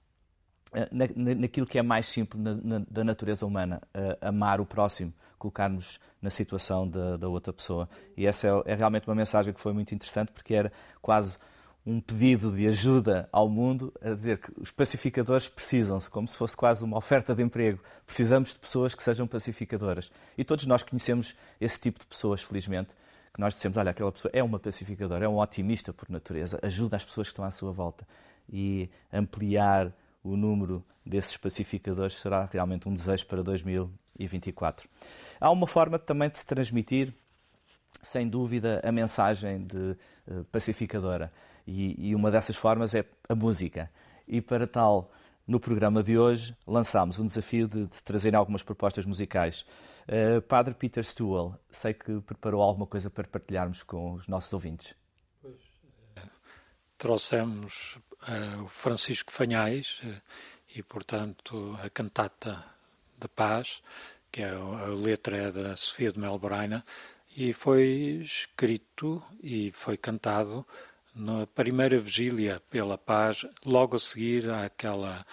eh, 0.73 0.89
naquilo 1.35 1.67
que 1.67 1.77
é 1.77 1.83
mais 1.83 2.07
simples 2.07 2.41
da 2.89 3.03
natureza 3.03 3.45
humana, 3.45 3.81
amar 4.19 4.59
o 4.59 4.65
próximo, 4.65 5.13
colocarmos 5.37 5.99
na 6.19 6.29
situação 6.29 6.87
da, 6.87 7.17
da 7.17 7.27
outra 7.27 7.53
pessoa. 7.53 7.87
E 8.17 8.25
essa 8.25 8.47
é, 8.47 8.73
é 8.73 8.75
realmente 8.75 9.07
uma 9.07 9.15
mensagem 9.15 9.53
que 9.53 9.59
foi 9.59 9.73
muito 9.73 9.93
interessante, 9.93 10.31
porque 10.31 10.55
era 10.55 10.71
quase 11.01 11.37
um 11.85 11.99
pedido 11.99 12.51
de 12.55 12.65
ajuda 12.67 13.27
ao 13.31 13.49
mundo 13.49 13.93
a 14.01 14.11
dizer 14.11 14.37
que 14.37 14.51
os 14.57 14.71
pacificadores 14.71 15.49
precisam-se, 15.49 16.09
como 16.09 16.27
se 16.27 16.37
fosse 16.37 16.55
quase 16.55 16.83
uma 16.83 16.97
oferta 16.97 17.35
de 17.35 17.43
emprego. 17.43 17.79
Precisamos 18.05 18.53
de 18.53 18.59
pessoas 18.59 18.95
que 18.95 19.03
sejam 19.03 19.27
pacificadoras. 19.27 20.09
E 20.37 20.45
todos 20.45 20.65
nós 20.65 20.81
conhecemos 20.81 21.35
esse 21.59 21.79
tipo 21.79 21.99
de 21.99 22.05
pessoas, 22.05 22.41
felizmente, 22.41 22.91
que 23.33 23.39
nós 23.39 23.53
dissemos, 23.55 23.77
olha, 23.77 23.91
aquela 23.91 24.11
pessoa 24.11 24.31
é 24.33 24.41
uma 24.41 24.59
pacificadora, 24.59 25.25
é 25.25 25.27
um 25.27 25.39
otimista 25.39 25.91
por 25.91 26.09
natureza, 26.09 26.57
ajuda 26.61 26.95
as 26.95 27.03
pessoas 27.03 27.27
que 27.27 27.33
estão 27.33 27.43
à 27.43 27.51
sua 27.51 27.71
volta. 27.71 28.07
E 28.49 28.89
ampliar 29.11 29.91
o 30.23 30.37
número 30.37 30.83
desses 31.05 31.35
pacificadores 31.35 32.15
será 32.15 32.47
realmente 32.49 32.87
um 32.87 32.93
desejo 32.93 33.25
para 33.25 33.43
2024. 33.43 34.87
Há 35.39 35.51
uma 35.51 35.67
forma 35.67 35.99
também 35.99 36.29
de 36.29 36.37
se 36.37 36.45
transmitir, 36.45 37.13
sem 38.01 38.27
dúvida, 38.27 38.79
a 38.83 38.91
mensagem 38.91 39.65
de 39.65 39.97
uh, 40.27 40.43
pacificadora. 40.45 41.31
E, 41.65 42.09
e 42.09 42.15
uma 42.15 42.29
dessas 42.29 42.55
formas 42.55 42.93
é 42.93 43.05
a 43.27 43.35
música. 43.35 43.89
E 44.27 44.41
para 44.41 44.67
tal, 44.67 45.11
no 45.47 45.59
programa 45.59 46.01
de 46.01 46.17
hoje, 46.17 46.55
lançámos 46.65 47.19
um 47.19 47.25
desafio 47.25 47.67
de, 47.67 47.85
de 47.85 48.03
trazer 48.03 48.35
algumas 48.35 48.63
propostas 48.63 49.05
musicais. 49.05 49.65
Uh, 50.07 50.41
Padre 50.41 50.73
Peter 50.73 51.03
Stuhl, 51.03 51.57
sei 51.71 51.93
que 51.93 52.21
preparou 52.21 52.61
alguma 52.61 52.87
coisa 52.87 53.09
para 53.09 53.27
partilharmos 53.27 53.83
com 53.83 54.13
os 54.13 54.27
nossos 54.27 54.51
ouvintes. 54.53 54.95
Pois, 55.41 55.61
uh, 56.17 56.29
trouxemos 56.97 57.97
uh, 58.27 58.63
o 58.63 58.67
Francisco 58.67 59.31
Fanhais 59.31 60.01
e, 60.75 60.81
portanto, 60.81 61.77
a 61.81 61.89
cantata 61.89 62.63
da 63.17 63.27
paz, 63.27 63.81
que 64.31 64.41
é 64.41 64.49
a 64.49 64.87
letra 64.87 65.37
é 65.37 65.51
da 65.51 65.75
Sofia 65.75 66.11
de 66.11 66.19
Melboraina, 66.19 66.83
e 67.35 67.53
foi 67.53 68.21
escrito 68.23 69.21
e 69.41 69.71
foi 69.71 69.97
cantado 69.97 70.65
na 71.15 71.45
primeira 71.47 71.99
vigília 71.99 72.61
pela 72.69 72.97
paz, 72.97 73.45
logo 73.65 73.95
a 73.95 73.99
seguir 73.99 74.49
àquela, 74.49 75.25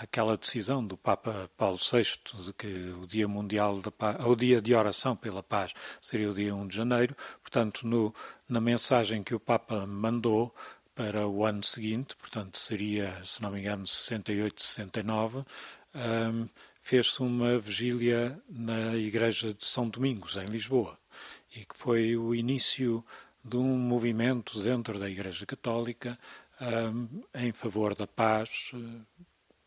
àquela 0.00 0.36
decisão 0.36 0.84
do 0.84 0.96
Papa 0.96 1.50
Paulo 1.56 1.78
VI 1.78 2.04
de 2.44 2.52
que 2.52 2.66
o 3.00 3.06
Dia 3.06 3.28
Mundial 3.28 3.80
da 3.80 3.90
Paz, 3.90 4.24
o 4.24 4.34
Dia 4.34 4.60
de 4.60 4.74
Oração 4.74 5.14
pela 5.14 5.42
Paz 5.42 5.72
seria 6.00 6.30
o 6.30 6.34
dia 6.34 6.54
1 6.54 6.66
de 6.66 6.76
janeiro. 6.76 7.16
Portanto, 7.40 7.86
no, 7.86 8.14
na 8.48 8.60
mensagem 8.60 9.22
que 9.22 9.34
o 9.34 9.40
Papa 9.40 9.86
mandou 9.86 10.54
para 10.94 11.28
o 11.28 11.44
ano 11.44 11.62
seguinte, 11.62 12.16
portanto 12.16 12.58
seria, 12.58 13.22
se 13.22 13.40
não 13.40 13.52
me 13.52 13.60
engano, 13.60 13.86
68, 13.86 14.60
69, 14.60 15.44
um, 15.94 16.48
fez-se 16.82 17.20
uma 17.20 17.56
vigília 17.56 18.40
na 18.48 18.96
Igreja 18.96 19.54
de 19.54 19.64
São 19.64 19.88
Domingos, 19.88 20.36
em 20.36 20.46
Lisboa, 20.46 20.98
e 21.54 21.60
que 21.60 21.76
foi 21.76 22.16
o 22.16 22.34
início 22.34 23.04
de 23.48 23.56
um 23.56 23.76
movimento 23.78 24.60
dentro 24.62 24.98
da 24.98 25.08
Igreja 25.08 25.46
Católica 25.46 26.18
um, 26.60 27.22
em 27.34 27.52
favor 27.52 27.94
da 27.94 28.06
paz, 28.06 28.72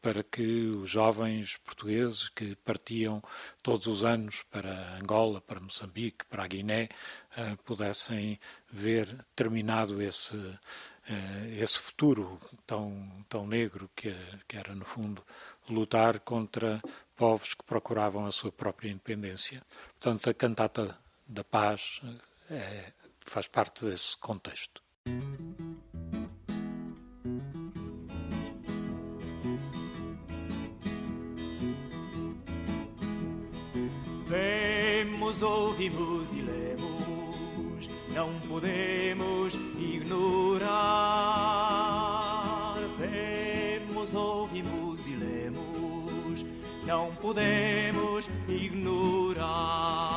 para 0.01 0.23
que 0.23 0.65
os 0.65 0.89
jovens 0.89 1.57
portugueses 1.57 2.29
que 2.29 2.55
partiam 2.55 3.21
todos 3.61 3.87
os 3.87 4.03
anos 4.03 4.43
para 4.51 4.97
Angola, 4.97 5.41
para 5.41 5.59
Moçambique, 5.59 6.25
para 6.25 6.43
a 6.43 6.47
Guiné, 6.47 6.89
uh, 7.37 7.57
pudessem 7.63 8.39
ver 8.71 9.25
terminado 9.35 10.01
esse, 10.01 10.35
uh, 10.35 10.59
esse 11.57 11.79
futuro 11.79 12.39
tão, 12.65 13.25
tão 13.29 13.47
negro 13.47 13.89
que, 13.95 14.15
que 14.47 14.57
era, 14.57 14.75
no 14.75 14.85
fundo, 14.85 15.23
lutar 15.69 16.19
contra 16.19 16.81
povos 17.15 17.53
que 17.53 17.63
procuravam 17.63 18.25
a 18.25 18.31
sua 18.31 18.51
própria 18.51 18.89
independência. 18.89 19.61
Portanto, 19.99 20.29
a 20.29 20.33
cantata 20.33 20.97
da 21.27 21.43
paz 21.43 22.01
é, 22.49 22.91
faz 23.31 23.47
parte 23.47 23.85
desse 23.85 24.17
contexto. 24.17 24.83
Vemos, 34.27 35.41
ouvimos 35.41 36.33
e 36.33 36.41
lemos, 36.41 37.89
não 38.13 38.37
podemos 38.49 39.53
ignorar. 39.79 40.75
Vemos, 42.99 44.13
ouvimos 44.13 45.07
e 45.07 45.15
lemos, 45.15 46.45
não 46.85 47.15
podemos 47.15 48.29
ignorar. 48.49 50.10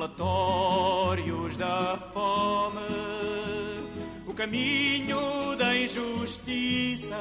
Relatórios 0.00 1.56
da 1.56 1.98
fome, 2.12 2.80
o 4.26 4.32
caminho 4.32 5.56
da 5.56 5.76
injustiça, 5.76 7.16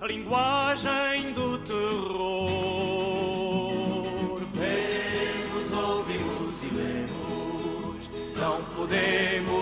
a 0.00 0.06
linguagem 0.06 1.32
do 1.32 1.58
terror. 1.58 2.82
Vemos, 4.54 5.72
ouvimos 5.72 6.62
e 6.62 6.74
lemos, 6.74 8.10
não 8.36 8.62
podemos 8.76 9.61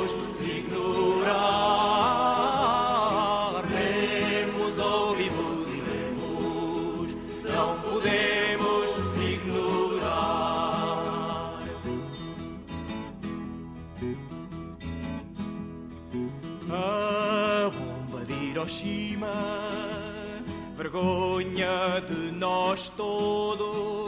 vergonha 21.01 22.01
de 22.07 22.31
nós 22.33 22.91
todos, 22.91 24.00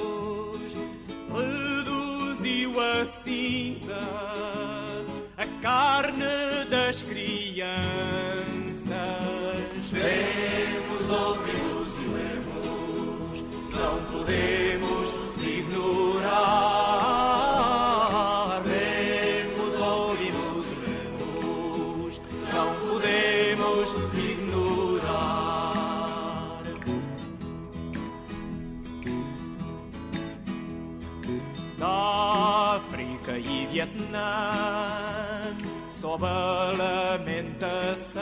sob 36.03 36.27
a 36.27 36.75
lamentação 36.77 38.21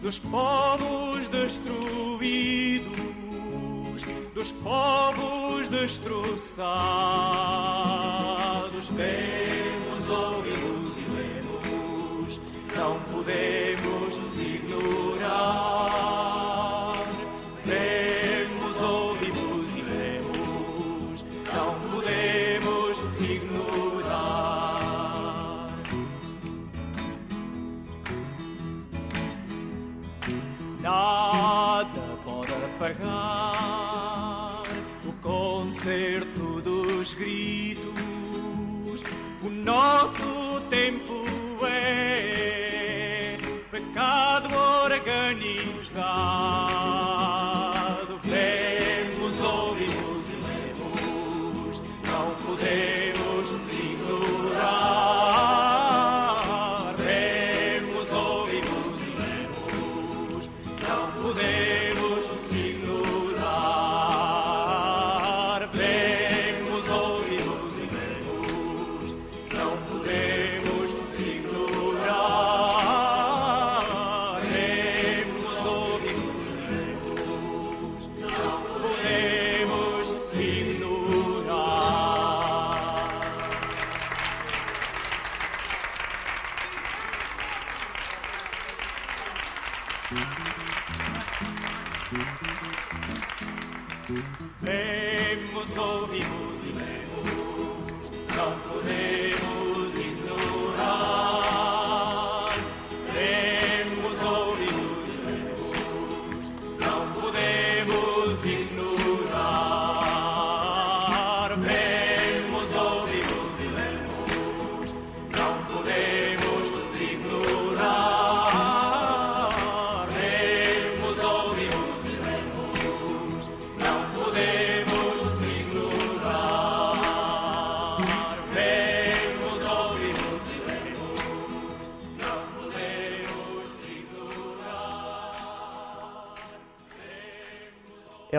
dos 0.00 0.18
povos 0.18 1.28
destruídos, 1.28 2.88
dos 4.34 4.50
povos 4.50 5.68
destroçados. 5.68 6.48
Vemos, 8.92 10.08
ouvimos 10.08 10.96
e 10.96 11.04
lemos, 11.18 12.40
não 12.74 12.98
podemos 13.12 14.16
ignorar. 14.38 16.37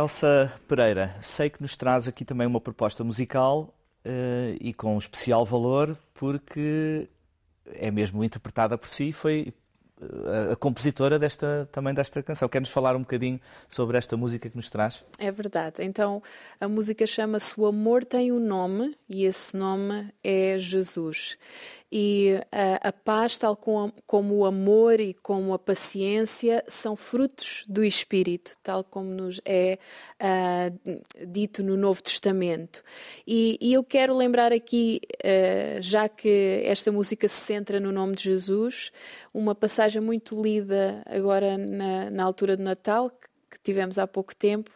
Elsa 0.09 0.51
Pereira, 0.67 1.15
sei 1.21 1.51
que 1.51 1.61
nos 1.61 1.77
traz 1.77 2.07
aqui 2.07 2.25
também 2.25 2.47
uma 2.47 2.59
proposta 2.59 3.03
musical 3.03 3.71
uh, 4.03 4.57
e 4.59 4.73
com 4.73 4.97
especial 4.97 5.45
valor, 5.45 5.95
porque 6.15 7.07
é 7.75 7.91
mesmo 7.91 8.23
interpretada 8.23 8.75
por 8.75 8.87
si, 8.87 9.11
foi 9.11 9.53
a, 10.51 10.55
compositora 10.55 11.19
desta, 11.19 11.69
também 11.71 11.93
desta 11.93 12.23
canção. 12.23 12.49
Quer-nos 12.49 12.71
falar 12.71 12.95
um 12.95 13.01
bocadinho 13.01 13.39
sobre 13.67 13.99
esta 13.99 14.17
música 14.17 14.49
que 14.49 14.55
nos 14.55 14.67
traz? 14.67 15.05
É 15.19 15.31
verdade. 15.31 15.83
Então, 15.83 16.23
a 16.59 16.67
música 16.67 17.05
chama-se 17.05 17.53
O 17.55 17.67
Amor 17.67 18.03
Tem 18.03 18.31
um 18.31 18.39
Nome 18.39 18.95
e 19.07 19.25
esse 19.25 19.55
nome 19.55 20.11
é 20.23 20.57
Jesus. 20.57 21.37
E 21.91 22.36
a, 22.52 22.89
a 22.89 22.91
paz, 22.91 23.38
tal 23.38 23.56
como, 23.56 23.91
como, 24.06 24.36
o 24.36 24.45
amor 24.45 24.99
e 24.99 25.13
como 25.13 25.54
a 25.54 25.60
paciência, 25.60 26.63
são 26.67 26.95
frutos 26.95 27.63
do 27.67 27.84
Espírito, 27.84 28.52
tal 28.62 28.84
como 28.84 29.10
nos 29.10 29.41
é 29.43 29.80
uh, 30.21 31.25
dito 31.28 31.63
no 31.63 31.75
Novo 31.75 32.04
Testamento. 32.04 32.84
E, 33.25 33.58
e 33.60 33.73
eu 33.73 33.84
quero 33.84 34.15
lembrar 34.15 34.54
aqui, 34.54 35.02
uh, 35.15 35.82
já 35.82 36.08
que 36.08 36.62
esta 36.63 36.91
música 36.91 37.28
se 37.28 37.41
centra 37.41 37.80
no 37.80 37.91
nome 37.91 38.15
de 38.15 38.23
Jesus, 38.23 38.91
uma 39.34 39.56
passagem 39.56 40.02
muito 40.02 40.39
lida 40.39 41.02
agora 41.08 41.58
na, 41.58 42.12
na 42.12 42.23
altura 42.23 42.56
do 42.56 42.63
Natal, 42.63 43.12
tivemos 43.63 43.97
há 43.97 44.07
pouco 44.07 44.35
tempo, 44.35 44.71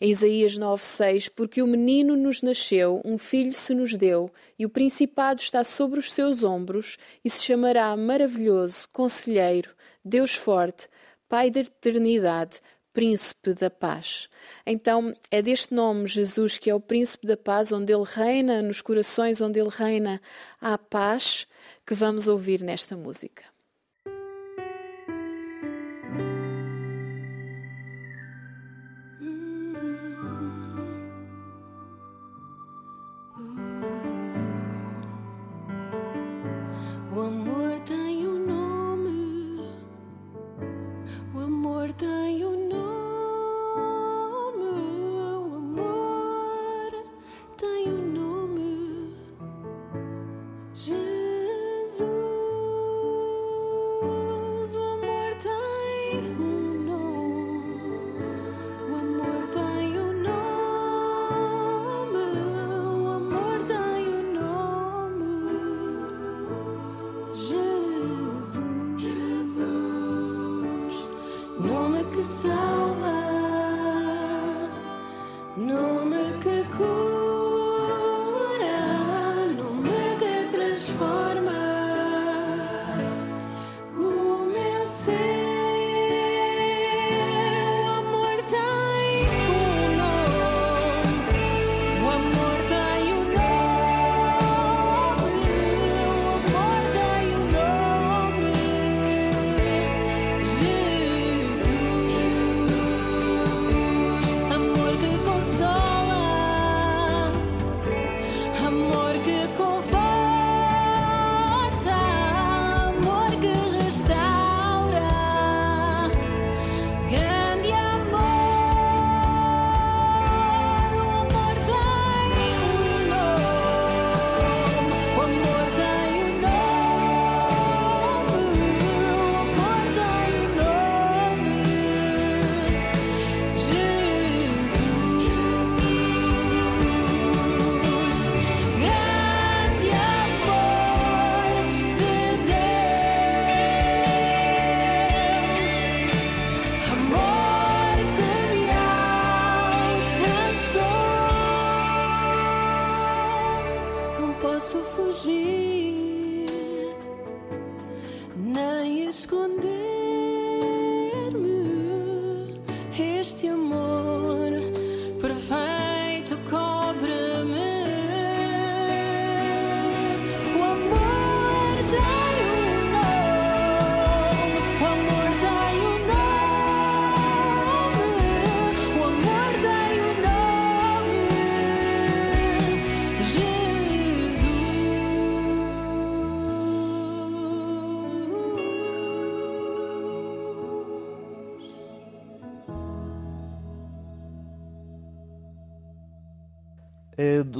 em 0.00 0.10
Isaías 0.10 0.56
9:6, 0.56 1.28
porque 1.28 1.62
o 1.62 1.66
menino 1.66 2.16
nos 2.16 2.42
nasceu, 2.42 3.00
um 3.04 3.18
filho 3.18 3.52
se 3.52 3.74
nos 3.74 3.94
deu, 3.94 4.30
e 4.58 4.64
o 4.64 4.70
principado 4.70 5.40
está 5.40 5.62
sobre 5.64 5.98
os 5.98 6.12
seus 6.12 6.42
ombros, 6.42 6.96
e 7.24 7.30
se 7.30 7.44
chamará 7.44 7.96
maravilhoso, 7.96 8.88
conselheiro, 8.92 9.70
Deus 10.04 10.34
forte, 10.34 10.88
Pai 11.28 11.50
da 11.50 11.60
eternidade, 11.60 12.60
Príncipe 12.92 13.54
da 13.54 13.70
Paz. 13.70 14.28
Então, 14.66 15.14
é 15.30 15.40
deste 15.40 15.72
nome, 15.72 16.08
Jesus, 16.08 16.58
que 16.58 16.68
é 16.68 16.74
o 16.74 16.80
Príncipe 16.80 17.26
da 17.26 17.36
Paz, 17.36 17.70
onde 17.70 17.92
ele 17.92 18.04
reina, 18.04 18.60
nos 18.60 18.80
corações 18.80 19.40
onde 19.40 19.60
ele 19.60 19.70
reina, 19.70 20.20
há 20.60 20.76
paz, 20.76 21.46
que 21.86 21.94
vamos 21.94 22.26
ouvir 22.26 22.62
nesta 22.62 22.96
música. 22.96 23.49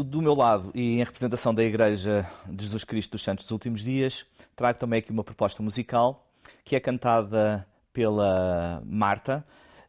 Do 0.02 0.22
meu 0.22 0.34
lado 0.34 0.70
e 0.74 0.94
em 0.94 0.98
representação 0.98 1.54
da 1.54 1.62
Igreja 1.62 2.26
de 2.48 2.64
Jesus 2.64 2.84
Cristo 2.84 3.12
dos 3.12 3.22
Santos 3.22 3.44
dos 3.44 3.52
Últimos 3.52 3.82
Dias, 3.82 4.24
trago 4.56 4.78
também 4.78 4.98
aqui 4.98 5.10
uma 5.10 5.24
proposta 5.24 5.62
musical 5.62 6.26
que 6.64 6.76
é 6.76 6.80
cantada 6.80 7.66
pela 7.92 8.82
Marta 8.84 9.44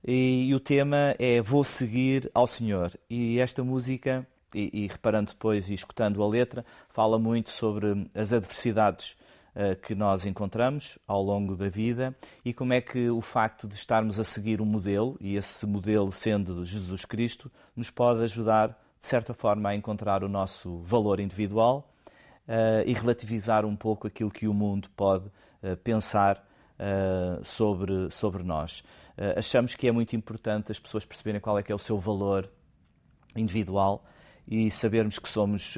e, 0.06 0.52
o 0.56 0.60
tema 0.60 1.16
é 1.20 1.42
Vou 1.42 1.64
Seguir 1.64 2.30
ao 2.34 2.48
Senhor. 2.48 2.92
E 3.10 3.40
esta 3.40 3.64
música, 3.64 4.26
e, 4.54 4.86
e 4.86 4.88
reparando 4.88 5.32
depois 5.32 5.70
e 5.70 5.76
escutando 5.76 6.24
a 6.24 6.28
letra, 6.28 6.66
fala 6.90 7.20
muito 7.20 7.52
sobre 7.52 8.10
as 8.16 8.34
adversidades 8.34 9.16
uh, 9.56 9.80
que 9.82 9.94
nós 9.94 10.26
encontramos 10.26 10.98
ao 11.08 11.22
longo 11.22 11.56
da 11.56 11.70
vida 11.70 12.16
e 12.44 12.52
como 12.52 12.74
é 12.74 12.82
que 12.82 13.10
o 13.12 13.22
facto 13.22 13.68
de 13.68 13.76
estarmos 13.76 14.20
a 14.20 14.24
seguir 14.24 14.60
um 14.60 14.66
modelo, 14.66 15.18
e 15.22 15.36
esse 15.36 15.66
modelo 15.68 16.12
sendo 16.12 16.66
Jesus 16.66 17.06
Cristo, 17.06 17.52
nos 17.76 17.92
pode 17.92 18.24
ajudar 18.24 18.76
de 19.02 19.08
certa 19.08 19.34
forma, 19.34 19.70
a 19.70 19.76
encontrar 19.76 20.24
o 20.24 20.30
nosso 20.30 20.80
valor 20.84 21.20
individual 21.20 21.92
uh, 22.48 22.88
e 22.88 22.94
relativizar 22.94 23.66
um 23.66 23.76
pouco 23.76 24.06
aquilo 24.06 24.30
que 24.30 24.48
o 24.48 24.54
mundo 24.54 24.90
pode 24.96 25.26
uh, 25.26 25.76
pensar 25.84 26.38
uh, 26.78 27.44
sobre, 27.44 28.12
sobre 28.12 28.44
nós. 28.44 28.84
achamos 29.36 29.74
que 29.74 29.88
é 29.88 29.92
muito 29.92 30.16
importante 30.16 30.72
as 30.72 30.80
pessoas 30.80 31.04
perceberem 31.04 31.42
qual 31.42 31.58
é 31.58 31.64
que 31.64 31.72
é 31.72 31.76
o 31.76 31.80
seu 31.80 31.98
valor 31.98 32.48
individual 33.36 34.06
e 34.48 34.70
sabermos 34.70 35.18
que 35.20 35.30
somos 35.30 35.76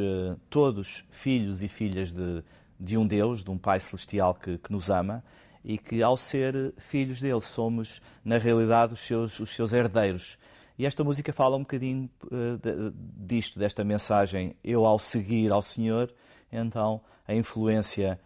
todos 0.49 1.05
filhos 1.09 1.61
e 1.61 1.67
filhas 1.67 2.13
de, 2.13 2.43
de 2.79 2.97
um 2.97 3.05
Deus, 3.05 3.43
de 3.43 3.51
um 3.51 3.57
Pai 3.57 3.79
Celestial 3.79 4.33
que, 4.33 4.57
que 4.57 4.71
nos 4.71 4.89
ama 4.89 5.23
e 5.63 5.77
que, 5.77 6.01
ao 6.01 6.17
ser 6.17 6.73
filhos 6.77 7.19
dele, 7.21 7.41
somos, 7.41 8.01
na 8.23 8.37
realidade, 8.37 8.93
os 8.93 8.99
seus, 8.99 9.39
os 9.39 9.49
seus 9.49 9.73
herdeiros 9.73 10.37
E 10.77 10.85
esta 10.85 11.03
música 11.03 11.31
fala 11.31 11.55
um 11.55 11.61
bocadinho 11.61 12.09
uh, 12.25 12.93
disto, 12.95 13.59
desta 13.59 13.83
mensagem. 13.83 14.55
Eu, 14.63 14.85
ao 14.85 14.97
seguir 14.97 15.51
ao 15.51 15.61
Senhor, 15.61 16.13
então 16.51 17.01
a 17.27 17.33
influência 17.33 18.19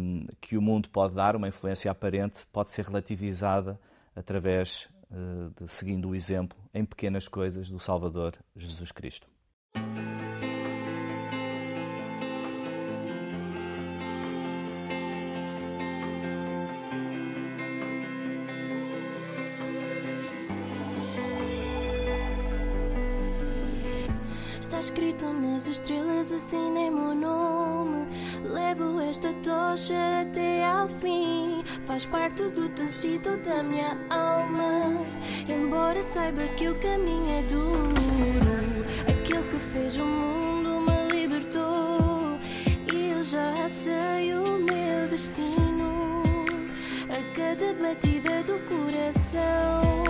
um, 0.00 0.26
que 0.40 0.56
o 0.56 0.62
mundo 0.62 0.88
pode 0.90 1.14
dar, 1.14 1.36
uma 1.36 1.48
influência 1.48 1.90
aparente, 1.90 2.46
pode 2.52 2.70
ser 2.70 2.86
relativizada 2.86 3.78
através 4.14 4.88
uh, 5.10 5.52
de 5.62 5.70
seguindo 5.70 6.08
o 6.08 6.14
exemplo 6.14 6.58
em 6.74 6.84
pequenas 6.84 7.28
coisas 7.28 7.70
do 7.70 7.78
Salvador 7.78 8.32
Jesus 8.56 8.92
Cristo. 8.92 9.26
Escrito 24.92 25.32
nas 25.32 25.66
estrelas, 25.66 26.30
assinem 26.32 26.90
meu 26.90 27.14
nome. 27.14 28.06
Levo 28.44 29.00
esta 29.00 29.32
tocha 29.42 29.94
até 30.20 30.66
ao 30.66 30.86
fim. 30.86 31.64
Faz 31.86 32.04
parte 32.04 32.42
do 32.50 32.68
tecido 32.68 33.38
da 33.38 33.62
minha 33.62 33.96
alma. 34.10 35.06
Embora 35.48 36.02
saiba 36.02 36.46
que 36.56 36.68
o 36.68 36.78
caminho 36.78 37.38
é 37.38 37.42
duro, 37.44 38.84
aquele 39.08 39.48
que 39.48 39.58
fez 39.72 39.96
o 39.96 40.04
mundo 40.04 40.84
me 40.84 41.20
libertou. 41.20 42.38
E 42.92 43.12
eu 43.12 43.22
já 43.22 43.66
sei 43.70 44.34
o 44.34 44.58
meu 44.58 45.08
destino. 45.08 46.12
A 47.08 47.34
cada 47.34 47.72
batida 47.72 48.42
do 48.42 48.58
coração, 48.68 50.02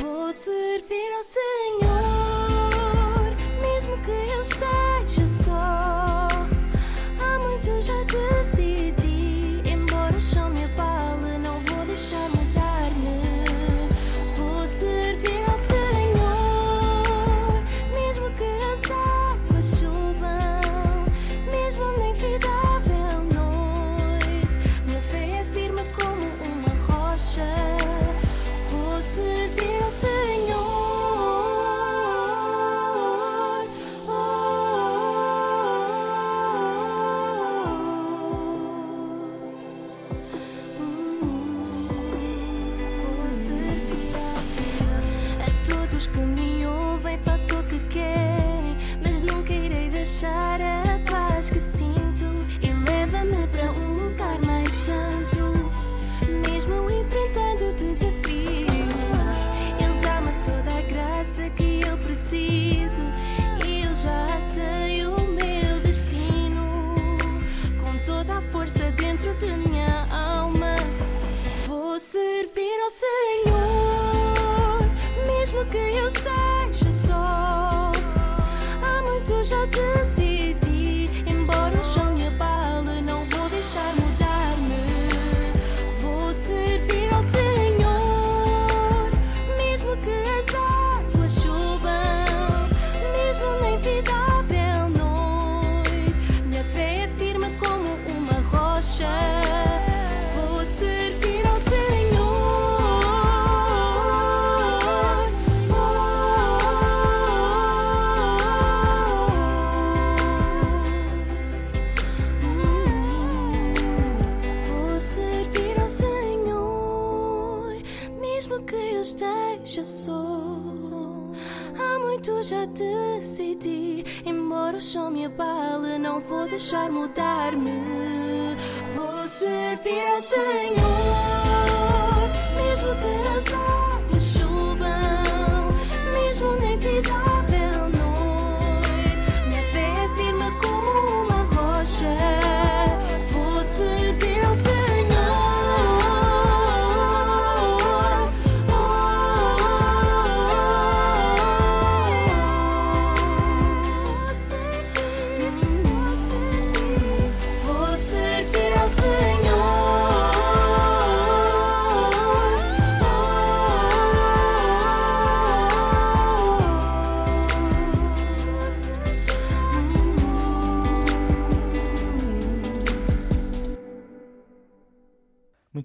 vou 0.00 0.32
servir 0.32 1.12
ao 1.18 1.22
Senhor 1.22 2.19
mesmo 4.40 4.89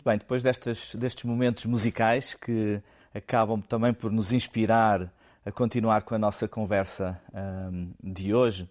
bem, 0.05 0.17
depois 0.17 0.43
destes, 0.43 0.95
destes 0.95 1.23
momentos 1.25 1.65
musicais 1.65 2.33
que 2.33 2.81
acabam 3.13 3.61
também 3.61 3.93
por 3.93 4.11
nos 4.11 4.31
inspirar 4.33 5.11
a 5.45 5.51
continuar 5.51 6.01
com 6.01 6.15
a 6.15 6.17
nossa 6.19 6.47
conversa 6.47 7.19
hum, 7.71 7.91
de 8.03 8.33
hoje, 8.33 8.69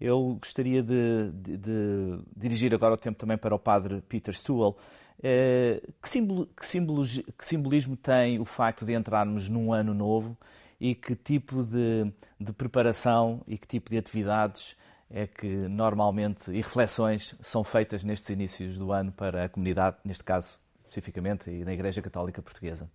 eu 0.00 0.36
gostaria 0.40 0.82
de, 0.82 1.30
de- 1.32 1.56
de 1.56 2.18
dirigir 2.36 2.74
agora 2.74 2.94
o 2.94 2.96
tempo 2.96 3.18
também 3.18 3.36
para 3.36 3.54
o 3.54 3.58
Padre 3.58 4.00
Peter 4.08 4.34
Sewell. 4.36 4.76
Eh, 5.22 5.80
que, 6.00 6.08
simbolo- 6.08 6.46
que 6.46 6.66
simbologi- 6.66 7.22
que 7.38 7.44
simbolismo 7.46 7.96
tem 7.96 8.40
o 8.40 8.44
facto 8.44 8.84
de 8.84 8.92
entrarmos 8.92 9.48
num 9.48 9.72
ano 9.72 9.94
novo 9.94 10.36
e 10.80 10.94
que 10.96 11.14
tipo 11.14 11.62
de, 11.62 12.12
de 12.40 12.52
preparação 12.52 13.40
e 13.46 13.56
que 13.56 13.66
tipo 13.68 13.88
de 13.90 13.98
atividades 13.98 14.74
é 15.08 15.26
que 15.28 15.46
normalmente 15.68 16.50
e 16.50 16.56
reflexões 16.56 17.36
são 17.40 17.62
feitas 17.62 18.02
nestes 18.02 18.30
inícios 18.30 18.78
do 18.78 18.90
ano 18.90 19.12
para 19.12 19.44
a 19.44 19.48
comunidade, 19.48 19.96
neste 20.04 20.24
caso 20.24 20.58
especificamente, 20.92 21.50
e 21.50 21.64
na 21.64 21.72
Igreja 21.72 22.02
Católica 22.02 22.42
Portuguesa? 22.42 22.90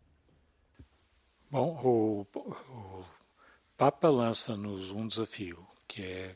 Bom, 1.49 1.79
o, 1.83 2.27
o 2.35 3.05
Papa 3.75 4.09
lança-nos 4.09 4.91
um 4.91 5.07
desafio, 5.07 5.65
que 5.87 6.03
é 6.03 6.35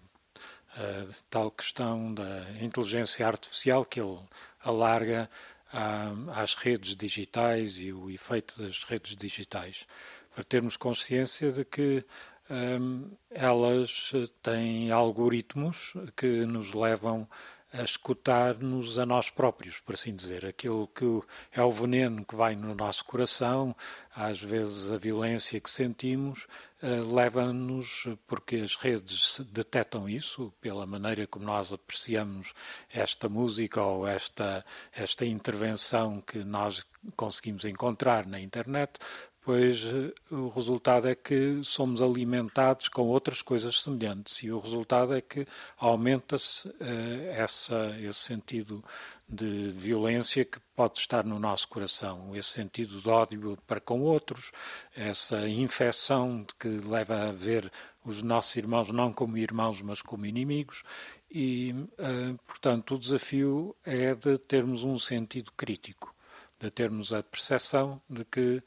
a 0.76 1.08
tal 1.30 1.52
questão 1.52 2.13
da 2.13 2.50
inteligência 2.60 3.28
artificial 3.28 3.86
que 3.86 4.00
ele 4.00 4.17
alarga 4.63 5.30
ah, 5.71 6.13
às 6.34 6.56
redes 6.56 6.95
digitais 6.95 7.78
e 7.78 7.93
o 7.93 8.10
efeito 8.10 8.62
das 8.62 8.84
redes 8.84 9.15
digitais, 9.15 9.86
para 10.34 10.43
termos 10.43 10.78
consciência 10.78 11.52
de 11.52 11.65
que 11.65 12.04
hum, 12.50 13.12
elas 13.30 14.13
têm 14.41 14.89
algoritmos 14.91 15.93
que 16.15 16.45
nos 16.45 16.74
levam 16.74 17.28
a 17.74 17.84
escutar-nos 17.84 19.00
a 19.00 19.06
nós 19.06 19.30
próprios, 19.30 19.80
por 19.80 19.96
assim 19.96 20.14
dizer. 20.14 20.46
Aquilo 20.46 20.88
que 20.88 21.06
é 21.52 21.64
o 21.64 21.72
veneno 21.72 22.26
que 22.26 22.36
vai 22.36 22.56
no 22.56 22.76
nosso 22.76 23.06
coração, 23.06 23.76
às 24.14 24.42
vezes 24.42 24.92
a 24.92 24.98
violência 24.98 25.60
que 25.60 25.70
sentimos, 25.70 26.48
eh, 26.82 27.00
leva-nos, 27.00 28.08
porque 28.28 28.58
as 28.58 28.76
redes 28.76 29.40
detectam 29.52 30.10
isso, 30.10 30.54
pela 30.60 30.86
maneira 30.86 31.26
como 31.28 31.46
nós 31.46 31.72
apreciamos 31.72 32.54
esta 32.92 33.30
música 33.30 33.82
ou 33.82 34.08
esta, 34.08 34.66
esta 34.92 35.26
intervenção 35.26 36.20
que 36.22 36.44
nós 36.44 36.86
conseguimos 37.16 37.66
encontrar 37.66 38.28
na 38.28 38.40
internet, 38.40 39.00
pois 39.43 39.84
eh, 39.86 40.13
o 40.34 40.49
resultado 40.49 41.08
é 41.08 41.15
que 41.15 41.62
somos 41.63 42.01
alimentados 42.01 42.88
com 42.88 43.08
outras 43.08 43.41
coisas 43.41 43.82
semelhantes 43.82 44.43
e 44.43 44.51
o 44.51 44.60
resultado 44.60 45.15
é 45.15 45.21
que 45.21 45.47
aumenta-se 45.77 46.67
uh, 46.67 46.73
essa, 47.32 47.97
esse 47.99 48.19
sentido 48.19 48.84
de 49.27 49.71
violência 49.71 50.45
que 50.45 50.60
pode 50.75 50.99
estar 50.99 51.23
no 51.23 51.39
nosso 51.39 51.67
coração, 51.67 52.36
esse 52.36 52.49
sentido 52.49 53.01
de 53.01 53.10
ódio 53.10 53.58
para 53.65 53.80
com 53.80 54.01
outros, 54.01 54.51
essa 54.95 55.47
infecção 55.47 56.45
que 56.60 56.67
leva 56.67 57.30
a 57.30 57.32
ver 57.32 57.71
os 58.06 58.21
nossos 58.21 58.56
irmãos 58.56 58.91
não 58.91 59.12
como 59.13 59.38
irmãos, 59.38 59.82
mas 59.82 60.01
como 60.01 60.25
inimigos. 60.25 60.84
E, 61.32 61.71
uh, 61.71 62.38
portanto, 62.45 62.95
o 62.95 62.99
desafio 62.99 63.75
é 63.86 64.13
de 64.13 64.38
termos 64.38 64.84
um 64.84 64.99
sentido 64.99 65.51
crítico, 65.54 66.13
de 66.60 66.69
termos 66.69 67.13
a 67.13 67.23
percepção 67.23 68.01
de 68.10 68.25
que 68.25 68.62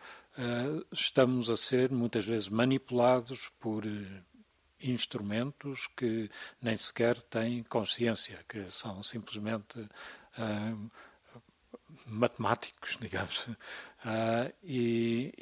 estamos 0.92 1.49
a 1.51 1.57
ser 1.57 1.90
muitas 1.92 2.25
vezes 2.25 2.49
manipulados 2.49 3.51
por 3.61 3.85
uh, 3.87 4.25
instrumentos 4.81 5.87
que 5.97 6.31
nem 6.61 6.77
sequer 6.77 7.20
têm 7.23 7.62
consciência, 7.62 8.44
que 8.49 8.68
são 8.70 9.03
simplesmente 9.03 9.79
uh, 9.79 10.90
matemáticos, 12.07 12.99
digamos. 13.01 13.47
e, 14.62 15.33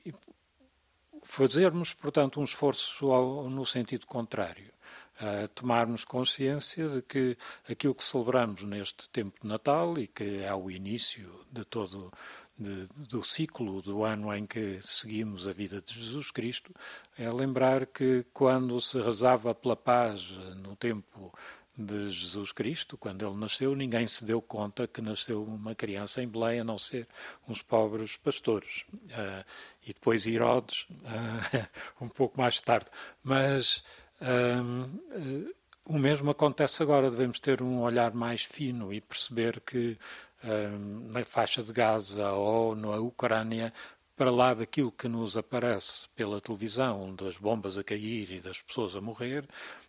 fazermos, 1.22 1.92
portanto, 1.92 2.40
um 2.40 2.44
esforço 2.44 3.06
no 3.48 3.64
sentido 3.64 4.06
contrário. 4.06 4.72
Uh, 5.20 5.46
tomarmos 5.48 6.04
consciência 6.04 6.88
de 6.88 7.00
que 7.00 7.36
aquilo 7.68 7.94
que 7.94 8.02
celebramos 8.02 8.64
neste 8.64 9.08
tempo 9.10 9.38
de 9.40 9.46
Natal 9.46 9.96
e 9.96 10.08
que 10.08 10.42
é 10.42 10.52
o 10.52 10.68
início 10.68 11.44
de 11.52 11.64
todo 11.64 12.10
de, 12.58 12.86
do 13.08 13.22
ciclo 13.22 13.80
do 13.82 14.04
ano 14.04 14.34
em 14.34 14.46
que 14.46 14.78
seguimos 14.82 15.48
a 15.48 15.52
vida 15.52 15.80
de 15.80 15.92
Jesus 15.92 16.30
Cristo, 16.30 16.72
é 17.18 17.30
lembrar 17.30 17.86
que 17.86 18.24
quando 18.32 18.80
se 18.80 19.00
rezava 19.00 19.54
pela 19.54 19.76
paz 19.76 20.30
no 20.56 20.76
tempo 20.76 21.32
de 21.76 22.10
Jesus 22.10 22.52
Cristo, 22.52 22.98
quando 22.98 23.26
ele 23.26 23.36
nasceu, 23.36 23.74
ninguém 23.74 24.06
se 24.06 24.24
deu 24.24 24.42
conta 24.42 24.86
que 24.86 25.00
nasceu 25.00 25.42
uma 25.42 25.74
criança 25.74 26.22
em 26.22 26.28
Belém, 26.28 26.60
a 26.60 26.64
não 26.64 26.78
ser 26.78 27.08
uns 27.48 27.62
pobres 27.62 28.16
pastores. 28.16 28.84
Uh, 28.92 29.44
e 29.86 29.92
depois 29.92 30.26
Herodes, 30.26 30.86
uh, 30.90 31.68
um 32.04 32.08
pouco 32.08 32.38
mais 32.38 32.60
tarde. 32.60 32.86
Mas 33.22 33.82
uh, 34.20 35.54
o 35.86 35.98
mesmo 35.98 36.30
acontece 36.30 36.82
agora, 36.82 37.10
devemos 37.10 37.40
ter 37.40 37.62
um 37.62 37.80
olhar 37.80 38.12
mais 38.12 38.44
fino 38.44 38.92
e 38.92 39.00
perceber 39.00 39.60
que 39.60 39.98
na 40.42 41.24
faixa 41.24 41.62
de 41.62 41.72
Gaza 41.72 42.32
ou 42.32 42.74
na 42.74 42.96
Ucrânia, 42.96 43.72
para 44.16 44.30
lá 44.30 44.54
daquilo 44.54 44.92
que 44.92 45.08
nos 45.08 45.36
aparece 45.36 46.08
pela 46.14 46.40
televisão, 46.40 47.14
das 47.14 47.36
bombas 47.36 47.78
a 47.78 47.84
cair 47.84 48.30
e 48.30 48.40
das 48.40 48.60
pessoas 48.60 48.94
a 48.94 49.00
morrer, 49.00 49.48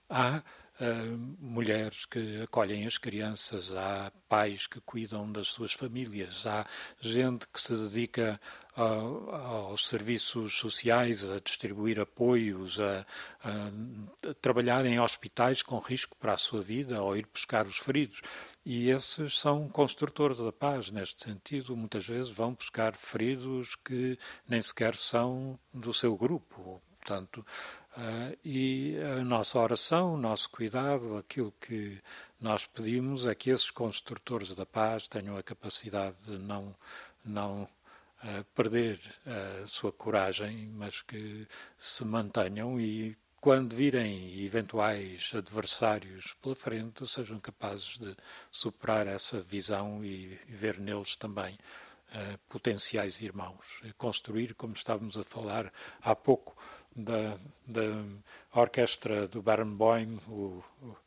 há 0.09 0.41
uh, 0.79 1.35
mulheres 1.39 2.05
que 2.05 2.41
acolhem 2.41 2.85
as 2.85 2.97
crianças, 2.97 3.73
há 3.73 4.11
pais 4.27 4.67
que 4.67 4.81
cuidam 4.81 5.31
das 5.31 5.49
suas 5.49 5.73
famílias, 5.73 6.45
há 6.45 6.65
gente 6.99 7.47
que 7.47 7.59
se 7.59 7.75
dedica 7.75 8.39
aos 8.75 9.87
serviços 9.87 10.53
sociais, 10.53 11.23
a 11.23 11.39
distribuir 11.39 11.99
apoios, 11.99 12.79
a, 12.79 13.05
a, 13.43 14.29
a, 14.29 14.33
trabalhar 14.41 14.83
em 14.85 14.99
hospitais 14.99 15.61
com 15.61 15.77
risco 15.77 16.17
para 16.17 16.33
a 16.33 16.37
sua 16.37 16.61
vida 16.61 17.01
ou 17.01 17.15
ir 17.15 17.27
buscar 17.31 17.67
os 17.67 17.77
feridos. 17.77 18.21
E 18.65 18.89
esses 18.89 19.37
são 19.37 19.69
construtores 19.69 20.37
da 20.37 20.51
paz, 20.51 20.89
neste 20.89 21.23
sentido, 21.23 21.77
muitas 21.77 22.07
vezes 22.07 22.31
vão 22.31 22.53
buscar 22.53 22.95
feridos 22.95 23.75
que 23.75 24.17
nem 24.47 24.59
sequer 24.59 24.95
são 24.95 25.59
do 25.71 25.93
seu 25.93 26.17
grupo. 26.17 26.81
Portanto, 26.99 27.45
uh, 27.97 28.37
e 28.43 28.97
a 29.19 29.23
nossa 29.23 29.59
oração, 29.59 30.13
o 30.13 30.17
nosso 30.17 30.49
cuidado, 30.49 31.17
aquilo 31.17 31.53
que 31.59 32.01
nós 32.39 32.65
pedimos 32.65 33.25
é 33.25 33.33
que 33.33 33.49
esses 33.49 33.71
construtores 33.71 34.55
da 34.55 34.65
paz 34.65 35.07
tenham 35.07 35.37
a 35.37 35.43
capacidade 35.43 36.17
de 36.25 36.37
não, 36.37 36.75
não 37.23 37.63
uh, 37.63 38.43
perder 38.55 38.99
a 39.63 39.67
sua 39.67 39.91
coragem, 39.91 40.67
mas 40.75 41.01
que 41.01 41.47
se 41.77 42.03
mantenham 42.03 42.79
e 42.79 43.17
quando 43.43 43.75
virem 43.75 44.41
eventuais 44.41 45.33
adversários 45.35 46.33
pela 46.41 46.55
frente, 46.55 47.05
sejam 47.05 47.41
capazes 47.41 47.99
de 47.99 48.15
superar 48.49 49.05
essa 49.05 49.41
visão 49.41 50.01
e 50.01 50.39
ver 50.47 50.79
neles 50.79 51.17
também 51.17 51.55
uh, 51.55 52.37
potenciais 52.47 53.21
irmãos. 53.21 53.81
Construir, 53.97 54.53
como 54.55 54.71
estávamos 54.73 55.17
a 55.17 55.25
falar 55.25 55.73
há 56.01 56.15
pouco, 56.15 56.55
da, 56.95 57.37
da 57.67 58.03
orquestra 58.53 59.27
do 59.27 59.41
Barenboim, 59.41 60.19
o, 60.27 60.63
o, 60.81 60.97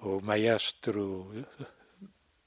o 0.00 0.20
maestro 0.22 1.30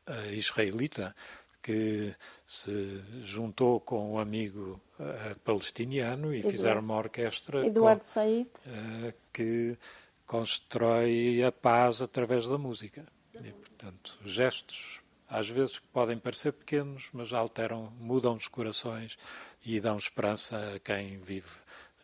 uh, 0.07 0.33
israelita, 0.33 1.15
que 1.61 2.13
se 2.45 3.01
juntou 3.21 3.79
com 3.79 4.13
um 4.13 4.19
amigo 4.19 4.81
uh, 4.99 5.39
palestiniano 5.39 6.33
e 6.33 6.39
Eduardo. 6.39 6.57
fizeram 6.57 6.81
uma 6.81 6.97
orquestra 6.97 7.65
Eduardo 7.65 8.01
com, 8.01 8.07
Said 8.07 8.49
uh, 8.65 9.13
que 9.33 9.77
constrói 10.25 11.43
a 11.43 11.51
paz 11.51 12.01
através 12.01 12.47
da 12.47 12.57
música. 12.57 13.05
E, 13.41 13.51
portanto, 13.51 14.19
gestos 14.25 14.99
às 15.29 15.47
vezes 15.47 15.79
podem 15.93 16.17
parecer 16.17 16.51
pequenos, 16.51 17.09
mas 17.13 17.31
alteram, 17.31 17.93
mudam 17.99 18.35
os 18.35 18.47
corações 18.47 19.17
e 19.63 19.79
dão 19.79 19.95
esperança 19.95 20.75
a 20.75 20.79
quem 20.79 21.19
vive 21.19 21.49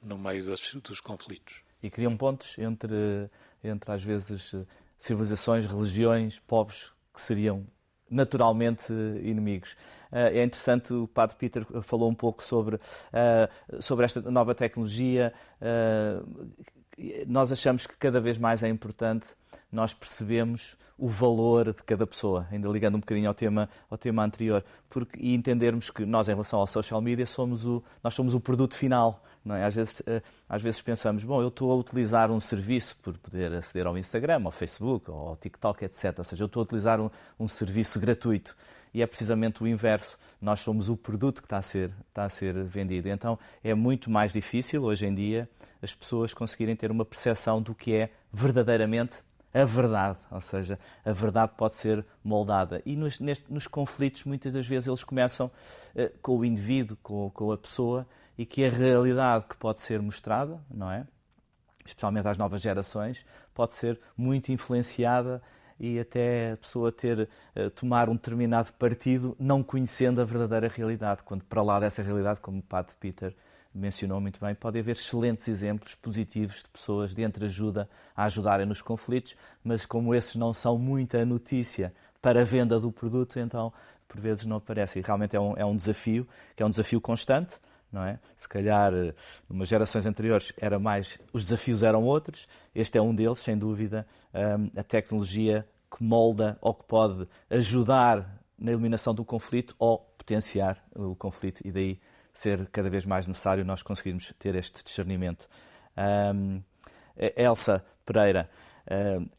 no 0.05 0.17
meio 0.17 0.45
dos, 0.45 0.73
dos 0.75 1.01
conflitos. 1.01 1.55
E 1.81 1.89
criam 1.89 2.15
pontos 2.15 2.57
entre, 2.57 3.29
entre, 3.63 3.91
às 3.91 4.03
vezes, 4.03 4.55
civilizações, 4.97 5.65
religiões, 5.65 6.39
povos 6.39 6.93
que 7.13 7.21
seriam 7.21 7.65
naturalmente 8.09 8.93
inimigos. 9.23 9.75
Eh, 10.11 10.39
é 10.39 10.43
interessante, 10.43 10.93
o 10.93 11.07
Padre 11.07 11.35
Peter 11.37 11.65
falou 11.81 12.09
um 12.09 12.13
pouco 12.13 12.43
sobre, 12.43 12.79
eh, 13.11 13.49
sobre 13.79 14.05
esta 14.05 14.21
nova 14.31 14.53
tecnologia. 14.53 15.33
Eh, 15.59 16.21
nós 17.27 17.51
achamos 17.51 17.85
que 17.85 17.97
cada 17.97 18.21
vez 18.21 18.37
mais 18.37 18.63
é 18.63 18.69
importante 18.69 19.35
nós 19.71 19.93
percebemos 19.93 20.77
o 20.97 21.07
valor 21.09 21.73
de 21.73 21.83
cada 21.83 22.07
pessoa, 22.07 22.47
ainda 22.49 22.69
ligando 22.69 22.95
um 22.95 22.99
bocadinho 22.99 23.27
ao 23.27 23.33
tema, 23.33 23.69
ao 23.89 23.97
tema 23.97 24.23
anterior, 24.23 24.63
porque, 24.89 25.19
e 25.19 25.35
entendermos 25.35 25.89
que 25.89 26.05
nós, 26.05 26.29
em 26.29 26.31
relação 26.31 26.59
ao 26.59 26.67
social 26.67 27.01
media, 27.01 27.25
somos 27.25 27.65
o, 27.65 27.83
nós 28.01 28.13
somos 28.13 28.33
o 28.33 28.39
produto 28.39 28.75
final. 28.75 29.21
Não 29.45 29.55
é? 29.55 29.63
às, 29.63 29.75
vezes, 29.75 30.01
às 30.49 30.61
vezes 30.61 30.81
pensamos, 30.81 31.23
bom, 31.23 31.41
eu 31.41 31.49
estou 31.49 31.71
a 31.71 31.75
utilizar 31.75 32.31
um 32.31 32.39
serviço 32.39 32.97
por 32.97 33.15
poder 33.17 33.53
aceder 33.53 33.85
ao 33.85 33.95
Instagram, 33.97 34.41
ao 34.43 34.51
Facebook, 34.51 35.09
ao 35.09 35.37
TikTok, 35.37 35.85
etc. 35.85 36.15
Ou 36.17 36.23
seja, 36.23 36.43
eu 36.43 36.47
estou 36.47 36.61
a 36.61 36.63
utilizar 36.63 36.99
um, 36.99 37.09
um 37.39 37.47
serviço 37.47 37.99
gratuito 37.99 38.55
e 38.93 39.01
é 39.01 39.07
precisamente 39.07 39.61
o 39.61 39.67
inverso. 39.67 40.17
Nós 40.41 40.61
somos 40.61 40.89
o 40.89 40.97
produto 40.97 41.41
que 41.41 41.45
está 41.45 41.57
a 41.57 41.61
ser, 41.61 41.93
está 42.09 42.23
a 42.23 42.29
ser 42.29 42.63
vendido. 42.63 43.07
Então 43.09 43.37
é 43.63 43.73
muito 43.73 44.09
mais 44.09 44.33
difícil 44.33 44.83
hoje 44.83 45.05
em 45.05 45.13
dia 45.13 45.47
as 45.81 45.93
pessoas 45.93 46.33
conseguirem 46.33 46.75
ter 46.75 46.89
uma 46.89 47.05
percepção 47.05 47.61
do 47.61 47.75
que 47.75 47.93
é 47.93 48.09
verdadeiramente 48.33 49.17
a 49.55 49.63
verdade, 49.63 50.19
ou 50.29 50.41
seja, 50.41 50.77
a 51.05 51.13
verdade 51.13 51.53
pode 51.55 51.75
ser 51.75 52.05
moldada. 52.21 52.81
E 52.85 52.97
nos, 52.97 53.19
nos 53.49 53.67
conflitos, 53.67 54.25
muitas 54.25 54.51
das 54.51 54.67
vezes, 54.67 54.85
eles 54.85 55.01
começam 55.01 55.47
uh, 55.47 56.11
com 56.21 56.39
o 56.39 56.43
indivíduo, 56.43 56.97
com, 57.01 57.29
com, 57.29 57.53
a 57.53 57.57
pessoa, 57.57 58.05
e 58.37 58.45
que 58.45 58.65
a 58.65 58.69
realidade 58.69 59.45
que 59.45 59.55
pode 59.55 59.81
ser 59.81 60.01
mostrada, 60.01 60.59
não 60.69 60.91
é? 60.91 61.05
Especialmente 61.85 62.27
às 62.27 62.37
novas 62.37 62.61
gerações, 62.61 63.25
pode 63.53 63.75
ser 63.75 63.99
muito 64.17 64.51
influenciada 64.51 65.41
e 65.79 65.99
até 65.99 66.53
a 66.53 66.57
pessoa 66.57 66.91
ter, 66.91 67.29
uh, 67.55 67.69
tomar 67.71 68.09
um 68.09 68.13
determinado 68.13 68.71
partido 68.73 69.35
não 69.39 69.61
conhecendo 69.61 70.21
a 70.21 70.25
verdadeira 70.25 70.67
realidade, 70.67 71.21
quando 71.23 71.43
para 71.43 71.61
lá 71.61 71.79
dessa 71.79 72.01
realidade, 72.01 72.39
como 72.39 72.59
o 72.59 72.63
Padre 72.63 72.95
Peter 72.99 73.35
mencionou 73.73 74.21
muito 74.21 74.39
bem, 74.39 74.55
pode 74.55 74.79
haver 74.79 74.95
excelentes 74.95 75.47
exemplos 75.47 75.93
positivos 75.95 76.63
de 76.63 76.69
pessoas 76.69 77.13
de 77.13 77.21
entreajuda 77.21 77.89
a 78.15 78.23
ajudarem 78.23 78.65
nos 78.65 78.81
conflitos, 78.81 79.35
mas 79.63 79.85
como 79.85 80.15
esses 80.15 80.37
não 80.37 80.53
são 80.53 80.77
muita 80.77 81.25
notícia 81.25 81.93
para 82.21 82.41
a 82.41 82.45
venda 82.45 82.79
do 82.79 82.91
produto, 82.91 83.37
então 83.37 83.73
por 84.07 84.19
vezes 84.19 84.45
não 84.45 84.57
aparece. 84.57 84.99
E 84.99 85.01
realmente 85.01 85.35
é 85.35 85.39
um, 85.39 85.57
é 85.57 85.65
um 85.65 85.75
desafio, 85.75 86.25
que 86.55 86.63
é 86.63 86.65
um 86.65 86.69
desafio 86.69 87.01
constante, 87.01 87.59
não 87.95 88.03
é? 88.03 88.19
Se 88.35 88.47
calhar, 88.47 88.91
nas 89.49 89.69
gerações 89.69 90.05
anteriores, 90.05 90.51
era 90.57 90.77
mais, 90.77 91.17
os 91.31 91.43
desafios 91.43 91.81
eram 91.81 92.03
outros, 92.03 92.45
este 92.75 92.97
é 92.97 93.01
um 93.01 93.15
deles, 93.15 93.39
sem 93.39 93.57
dúvida, 93.57 94.05
a 94.75 94.83
tecnologia 94.83 95.65
que 95.89 96.03
molda 96.03 96.57
ou 96.59 96.73
que 96.73 96.83
pode 96.83 97.25
ajudar 97.49 98.37
na 98.59 98.71
eliminação 98.71 99.15
do 99.15 99.23
conflito 99.23 99.73
ou 99.79 99.99
potenciar 100.17 100.83
o 100.93 101.15
conflito 101.15 101.61
e 101.65 101.71
daí 101.71 101.99
ser 102.33 102.67
cada 102.67 102.89
vez 102.89 103.05
mais 103.05 103.27
necessário 103.27 103.63
nós 103.63 103.81
conseguirmos 103.81 104.33
ter 104.37 104.55
este 104.55 104.83
discernimento. 104.83 105.47
Elsa 107.37 107.85
Pereira, 108.05 108.49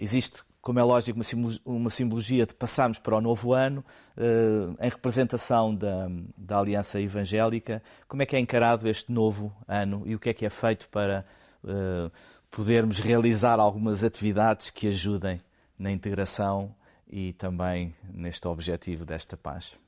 existe, 0.01 0.43
como 0.67 0.81
é 0.81 0.83
lógico, 0.83 1.21
uma 1.65 1.91
simbologia 1.91 2.45
de 2.45 2.53
passarmos 2.53 2.99
para 2.99 3.15
o 3.15 3.21
novo 3.21 3.53
ano 3.53 3.85
uh, 4.17 4.77
em 4.85 4.89
representação 4.89 5.73
da, 5.73 6.09
da 6.37 6.59
Aliança 6.59 7.01
Evangélica. 7.01 7.81
Como 8.09 8.21
é 8.21 8.27
que 8.27 8.35
é 8.35 8.41
encarado 8.41 8.89
este 8.89 9.13
novo 9.13 9.55
ano 9.69 10.03
e 10.05 10.17
o 10.17 10.19
que 10.19 10.31
é 10.31 10.35
que 10.35 10.45
é 10.45 10.51
feito 10.51 10.89
para 10.89 11.25
uh, 11.63 12.11
podermos 12.51 12.99
realizar 12.99 13.61
algumas 13.61 14.03
atividades 14.03 14.69
que 14.69 14.89
ajudem 14.89 15.41
na 15.79 15.93
integração 15.93 16.75
e 17.09 17.33
também 17.35 17.95
neste 18.13 18.49
objetivo 18.49 19.05
desta 19.05 19.37
paz? 19.37 19.79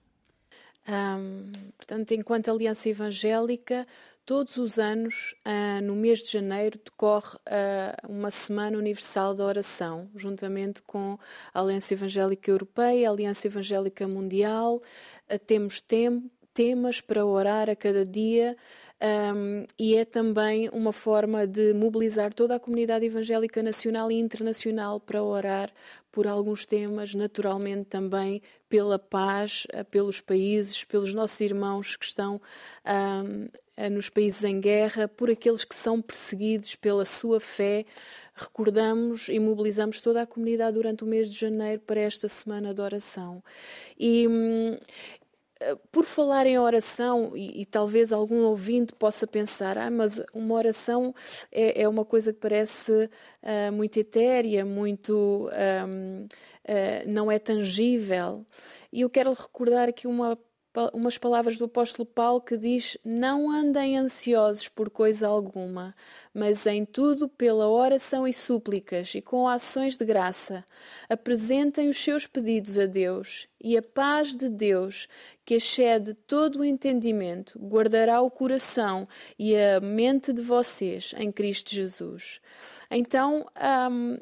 Um, 0.89 1.73
portanto, 1.77 2.13
enquanto 2.13 2.53
Aliança 2.53 2.89
Evangélica, 2.89 3.85
todos 4.29 4.59
os 4.59 4.79
anos, 4.79 5.35
uh, 5.47 5.83
no 5.83 5.97
mês 5.97 6.19
de 6.19 6.31
janeiro, 6.31 6.79
decorre 6.85 7.35
uh, 7.37 8.07
uma 8.07 8.31
Semana 8.31 8.77
Universal 8.77 9.35
da 9.35 9.43
Oração, 9.43 10.11
juntamente 10.15 10.83
com 10.83 11.19
a 11.55 11.59
Aliança 11.59 11.95
Evangélica 11.95 12.51
Europeia, 12.51 13.09
a 13.09 13.11
Aliança 13.11 13.47
Evangélica 13.47 14.07
Mundial. 14.07 14.83
Uh, 15.33 15.39
temos 15.39 15.81
tem 15.81 16.31
temas 16.53 17.01
para 17.01 17.25
orar 17.25 17.71
a 17.71 17.75
cada 17.75 18.05
dia. 18.05 18.55
Um, 19.01 19.65
e 19.79 19.95
é 19.95 20.05
também 20.05 20.69
uma 20.73 20.93
forma 20.93 21.47
de 21.47 21.73
mobilizar 21.73 22.35
toda 22.35 22.57
a 22.57 22.61
comunidade 22.61 23.07
evangélica 23.07 23.63
nacional 23.63 24.11
e 24.11 24.19
internacional 24.19 24.99
para 24.99 25.23
orar 25.23 25.73
por 26.11 26.27
alguns 26.27 26.67
temas, 26.67 27.15
naturalmente 27.15 27.85
também 27.85 28.43
pela 28.69 28.99
paz, 28.99 29.69
eh, 29.73 29.85
pelos 29.85 30.21
países, 30.21 30.83
pelos 30.83 31.15
nossos 31.15 31.41
irmãos 31.41 31.97
que 31.97 32.05
estão 32.05 32.41
um, 32.85 33.91
nos 33.91 34.11
países 34.11 34.43
em 34.43 34.61
guerra, 34.61 35.07
por 35.07 35.31
aqueles 35.31 35.65
que 35.65 35.77
são 35.77 36.03
perseguidos 36.03 36.75
pela 36.75 37.05
sua 37.05 37.39
fé. 37.39 37.87
Recordamos 38.35 39.29
e 39.29 39.39
mobilizamos 39.39 40.01
toda 40.01 40.23
a 40.23 40.27
comunidade 40.27 40.75
durante 40.75 41.05
o 41.05 41.07
mês 41.07 41.31
de 41.31 41.39
janeiro 41.39 41.81
para 41.83 42.01
esta 42.01 42.29
semana 42.29 42.75
de 42.75 42.81
oração. 42.81 43.43
E, 43.99 44.27
hum, 44.27 44.73
eh, 44.75 44.81
por 45.91 46.05
falar 46.05 46.47
em 46.47 46.59
oração, 46.59 47.33
e, 47.35 47.63
e, 47.63 47.67
talvez 47.67 48.13
algum 48.13 48.43
ouvinte 48.45 48.93
possa 48.95 49.27
pensar, 49.27 49.77
ah, 49.77 49.91
mas 49.91 50.21
uma 50.33 50.55
oração 50.55 51.15
é, 51.51 51.83
é 51.83 51.89
uma 51.89 52.05
coisa 52.05 52.33
que 52.33 52.39
parece 52.39 52.93
uh, 52.93 53.73
muito 53.73 53.99
etérea, 53.99 54.65
muito 54.65 55.51
um, 55.87 56.25
uh, 56.25 56.29
eh, 56.65 57.05
não 57.07 57.31
é 57.31 57.39
tangível. 57.39 58.47
E 58.93 59.01
eu 59.01 59.11
quero 59.11 59.33
recordar 59.33 59.89
aqui 59.89 60.07
uma 60.07 60.39
umas 60.93 61.19
palavras 61.19 61.59
do 61.59 61.65
apóstolo 61.65 62.07
Paulo 62.07 62.41
que 62.41 62.57
diz: 62.57 62.97
Não 63.05 63.51
andem 63.51 63.97
ansiosos 63.97 64.69
por 64.69 64.91
coisa 64.91 65.29
alguma, 65.29 65.95
mas 66.33 66.67
em 66.67 66.85
tudo, 66.85 67.29
pela 67.29 67.69
oração 67.69 68.27
e 68.27 68.33
súplicas 68.33 69.15
e 69.15 69.21
com 69.21 69.49
ações 69.49 69.97
de 69.97 70.05
graça, 70.05 70.65
apresentem 71.09 71.89
os 71.89 71.97
seus 71.97 72.27
pedidos 72.27 72.79
a 72.79 72.87
Deus, 72.87 73.49
e 73.61 73.77
a 73.77 73.83
paz 73.83 74.37
de 74.37 74.49
Deus, 74.49 75.09
que 75.45 75.55
excede 75.55 76.15
todo 76.15 76.61
o 76.61 76.65
entendimento, 76.65 77.59
guardará 77.59 78.21
o 78.21 78.31
coração 78.31 79.09
e 79.39 79.57
a 79.57 79.81
mente 79.81 80.33
de 80.33 80.43
vocês 80.43 81.15
em 81.17 81.33
Cristo 81.33 81.75
Jesus. 81.75 82.41
Então, 82.91 83.47
um, 83.91 84.19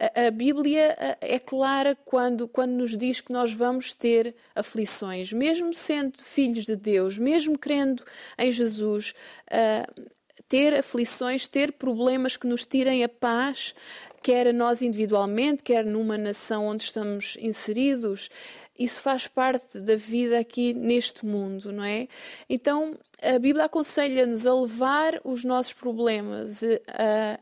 a, 0.00 0.30
Bíblia 0.30 0.96
é 1.20 1.38
clara 1.38 1.96
quando, 2.04 2.48
quando 2.48 2.72
nos 2.72 2.96
diz 2.96 3.20
que 3.20 3.32
nós 3.32 3.52
vamos 3.52 3.94
ter 3.94 4.34
aflições, 4.54 5.32
mesmo 5.32 5.74
sendo 5.74 6.18
filhos 6.22 6.64
de 6.64 6.74
Deus, 6.74 7.18
mesmo 7.18 7.58
crendo 7.58 8.02
em 8.38 8.50
Jesus, 8.50 9.12
uh, 9.50 10.10
ter 10.48 10.74
aflições, 10.74 11.46
ter 11.46 11.72
problemas 11.72 12.36
que 12.36 12.46
nos 12.46 12.64
tirem 12.64 13.04
a 13.04 13.08
paz, 13.08 13.74
quer 14.22 14.48
a 14.48 14.52
nós 14.52 14.80
individualmente, 14.80 15.62
quer 15.62 15.84
numa 15.84 16.16
nação 16.16 16.66
onde 16.66 16.84
estamos 16.84 17.36
inseridos, 17.40 18.30
isso 18.80 19.02
faz 19.02 19.26
parte 19.26 19.78
da 19.78 19.94
vida 19.94 20.38
aqui 20.38 20.72
neste 20.72 21.26
mundo, 21.26 21.70
não 21.70 21.84
é? 21.84 22.08
Então, 22.48 22.96
a 23.22 23.38
Bíblia 23.38 23.66
aconselha-nos 23.66 24.46
a 24.46 24.54
levar 24.54 25.20
os 25.22 25.44
nossos 25.44 25.74
problemas 25.74 26.62
uh, 26.62 26.78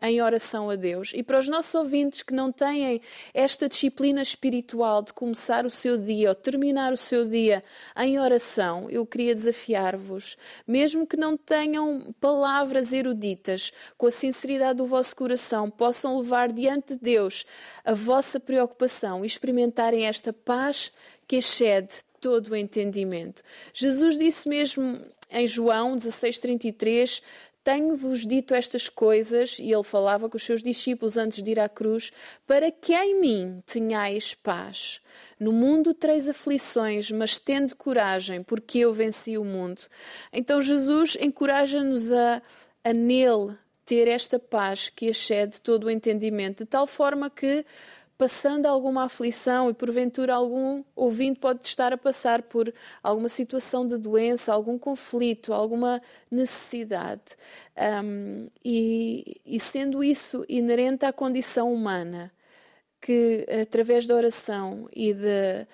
em 0.03 0.21
oração 0.21 0.69
a 0.69 0.75
Deus. 0.75 1.13
E 1.15 1.23
para 1.23 1.39
os 1.39 1.47
nossos 1.47 1.73
ouvintes 1.77 2.23
que 2.25 2.35
não 2.35 2.51
têm 2.51 3.01
esta 3.33 3.69
disciplina 3.69 4.21
espiritual 4.21 5.03
de 5.03 5.13
começar 5.13 5.65
o 5.65 5.71
seu 5.71 5.97
dia 5.97 6.31
ou 6.31 6.35
terminar 6.35 6.93
o 6.93 6.97
seu 6.97 7.29
dia 7.29 7.63
em 7.97 8.19
oração, 8.19 8.91
eu 8.91 9.07
queria 9.07 9.33
desafiar-vos, 9.33 10.37
mesmo 10.67 11.07
que 11.07 11.17
não 11.17 11.37
tenham 11.37 12.13
palavras 12.21 12.93
eruditas, 12.93 13.73
com 13.97 14.09
a 14.09 14.11
sinceridade 14.11 14.79
do 14.79 14.87
vosso 14.87 15.15
coração, 15.15 15.71
possam 15.71 16.19
levar 16.19 16.51
diante 16.51 16.95
de 16.95 17.01
Deus 17.01 17.47
a 17.85 17.95
vossa 17.95 18.41
preocupação 18.41 19.23
e 19.23 19.29
experimentarem 19.29 20.07
esta 20.07 20.33
paz 20.33 20.91
que 21.29 21.37
excede 21.37 21.95
todo 22.21 22.49
o 22.49 22.57
entendimento. 22.57 23.43
Jesus 23.73 24.19
disse 24.19 24.49
mesmo 24.49 24.99
em 25.31 25.47
João 25.47 25.97
16:33, 25.97 27.23
tenho-vos 27.63 28.27
dito 28.27 28.55
estas 28.55 28.89
coisas, 28.89 29.59
e 29.59 29.71
ele 29.71 29.83
falava 29.83 30.27
com 30.27 30.39
os 30.39 30.43
seus 30.43 30.63
discípulos 30.63 31.19
antes 31.19 31.43
de 31.43 31.51
ir 31.51 31.61
à 31.61 31.69
cruz, 31.69 32.11
para 32.47 32.71
que 32.71 32.95
em 32.95 33.21
mim 33.21 33.63
tenhais 33.67 34.33
paz. 34.33 35.03
No 35.39 35.53
mundo 35.53 35.93
tereis 35.93 36.27
aflições, 36.27 37.11
mas 37.11 37.39
tende 37.39 37.75
coragem, 37.75 38.43
porque 38.43 38.79
eu 38.79 38.93
venci 38.93 39.37
o 39.37 39.45
mundo. 39.45 39.83
Então 40.33 40.63
Jesus 40.63 41.17
encoraja-nos 41.21 42.11
a, 42.11 42.43
a 42.83 42.93
nele 42.95 43.55
ter 43.85 44.09
esta 44.09 44.39
paz 44.39 44.89
que 44.89 45.07
excede 45.07 45.61
todo 45.61 45.85
o 45.85 45.91
entendimento, 45.91 46.65
de 46.65 46.71
tal 46.71 46.87
forma 46.87 47.29
que 47.29 47.67
passando 48.19 48.67
alguma 48.67 49.05
aflição 49.05 49.71
e 49.71 49.75
porventura 49.75 50.35
algum 50.35 50.83
ouvinte 50.97 51.39
pode 51.39 51.65
estar 51.65 51.93
a 51.93 51.97
passar 51.97 52.43
por 52.43 52.75
alguma 53.01 53.29
situação 53.29 53.87
de 53.87 53.97
doença, 53.97 54.53
algum 54.53 54.77
conflito, 54.77 55.55
alguma 55.55 56.03
necessidade. 56.29 57.37
Um, 58.05 58.49
e, 58.65 59.41
e 59.47 59.61
sendo 59.61 60.03
isso 60.03 60.45
inerente 60.49 61.07
à 61.07 61.13
condição 61.13 61.73
humana, 61.73 62.33
que 63.01 63.47
através 63.63 64.09
da 64.09 64.17
oração 64.17 64.89
e 64.93 65.15
de 65.15 65.65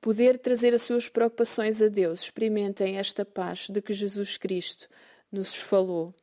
poder 0.00 0.40
trazer 0.40 0.74
as 0.74 0.82
suas 0.82 1.08
preocupações 1.08 1.80
a 1.80 1.86
Deus, 1.86 2.24
experimentem 2.24 2.98
esta 2.98 3.24
paz 3.24 3.68
de 3.70 3.80
que 3.80 3.92
Jesus 3.92 4.36
Cristo 4.36 4.88
nos 5.34 5.54
falou. 5.54 6.14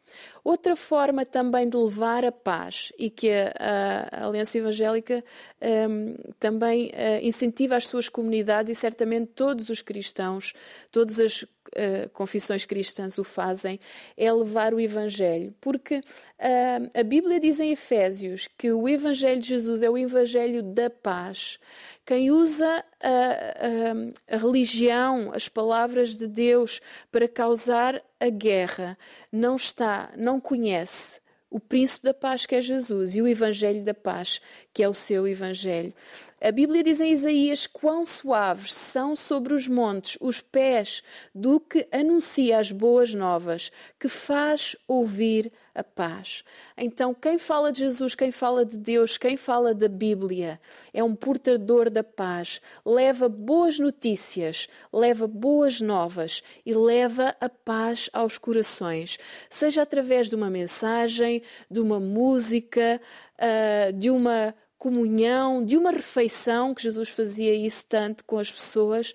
Outra 0.44 0.76
forma 0.76 1.26
também 1.26 1.70
de 1.70 1.78
levar 1.78 2.26
a 2.26 2.32
paz 2.32 2.92
e 2.98 3.10
que 3.10 3.30
a, 3.32 4.10
a 4.12 4.28
Aliança 4.28 4.58
Evangélica 4.58 5.24
um, 5.62 6.16
também 6.40 6.88
uh, 6.88 7.26
incentiva 7.26 7.76
as 7.76 7.88
suas 7.88 8.10
comunidades 8.10 8.76
e 8.76 8.80
certamente 8.80 9.28
todos 9.36 9.70
os 9.70 9.82
cristãos, 9.82 10.54
todas 10.92 11.20
as 11.20 11.46
uh, 11.76 12.10
confissões 12.10 12.66
cristãs 12.66 13.18
o 13.18 13.24
fazem, 13.24 13.80
é 14.18 14.32
levar 14.32 14.74
o 14.74 14.80
Evangelho. 14.80 15.54
Porque 15.62 15.98
uh, 15.98 17.00
a 17.00 17.04
Bíblia 17.04 17.40
diz 17.40 17.60
em 17.60 17.72
Efésios 17.72 18.48
que 18.58 18.72
o 18.72 18.88
Evangelho 18.88 19.40
de 19.40 19.48
Jesus 19.48 19.82
é 19.82 19.90
o 19.90 19.98
Evangelho 19.98 20.62
da 20.62 20.90
paz. 20.90 21.60
Quem 22.06 22.32
usa 22.32 22.84
a, 23.02 23.08
a, 23.10 24.36
a 24.36 24.38
religião, 24.38 25.32
as 25.34 25.48
palavras 25.48 26.18
de 26.18 26.28
Deus 26.28 26.82
para 27.12 27.28
causar 27.28 28.02
a 28.20 28.30
guerra, 28.30 28.98
não 29.32 29.56
está, 29.56 30.12
não 30.18 30.40
conhece 30.40 31.21
o 31.52 31.60
príncipe 31.60 32.06
da 32.06 32.14
paz 32.14 32.46
que 32.46 32.56
é 32.56 32.62
Jesus 32.62 33.14
e 33.14 33.22
o 33.22 33.28
evangelho 33.28 33.84
da 33.84 33.94
paz 33.94 34.42
que 34.74 34.82
é 34.82 34.88
o 34.88 34.94
seu 34.94 35.28
evangelho. 35.28 35.94
A 36.42 36.52
Bíblia 36.52 36.82
diz 36.82 37.00
em 37.02 37.12
Isaías 37.12 37.68
quão 37.68 38.06
suaves 38.06 38.74
são 38.74 39.16
sobre 39.16 39.54
os 39.54 39.68
montes 39.68 40.18
os 40.22 40.40
pés 40.40 41.04
do 41.36 41.60
que 41.60 41.88
anuncia 41.92 42.58
as 42.58 42.72
boas 42.72 43.14
novas, 43.14 43.72
que 44.00 44.08
faz 44.08 44.76
ouvir 44.88 45.52
a 45.74 45.84
paz. 45.84 46.44
Então, 46.78 47.14
quem 47.14 47.38
fala 47.38 47.72
de 47.72 47.80
Jesus, 47.80 48.16
quem 48.16 48.32
fala 48.32 48.66
de 48.66 48.78
Deus, 48.78 49.18
quem 49.18 49.38
fala 49.38 49.74
da 49.74 49.88
Bíblia, 49.88 50.60
é 50.94 51.04
um 51.04 51.16
portador 51.16 51.90
da 51.90 52.04
paz, 52.04 52.62
leva 52.86 53.30
boas 53.30 53.80
notícias, 53.80 54.68
leva 54.92 55.28
boas 55.28 55.82
novas 55.82 56.44
e 56.66 56.74
leva 56.74 57.36
a 57.40 57.50
paz 57.50 58.10
aos 58.14 58.38
corações, 58.38 59.18
seja 59.50 59.82
através 59.82 60.30
de 60.30 60.36
uma 60.36 60.50
mensagem, 60.50 61.42
de 61.70 61.80
uma 61.80 62.00
música, 62.00 63.02
ah, 63.38 63.92
de 63.92 64.10
uma 64.10 64.54
comunhão, 64.78 65.64
de 65.64 65.78
uma 65.78 65.92
refeição, 65.92 66.74
que 66.74 66.82
Jesus 66.82 67.10
fazia 67.10 67.54
isso 67.54 67.86
tanto 67.88 68.26
com 68.26 68.40
as 68.40 68.52
pessoas 68.52 69.14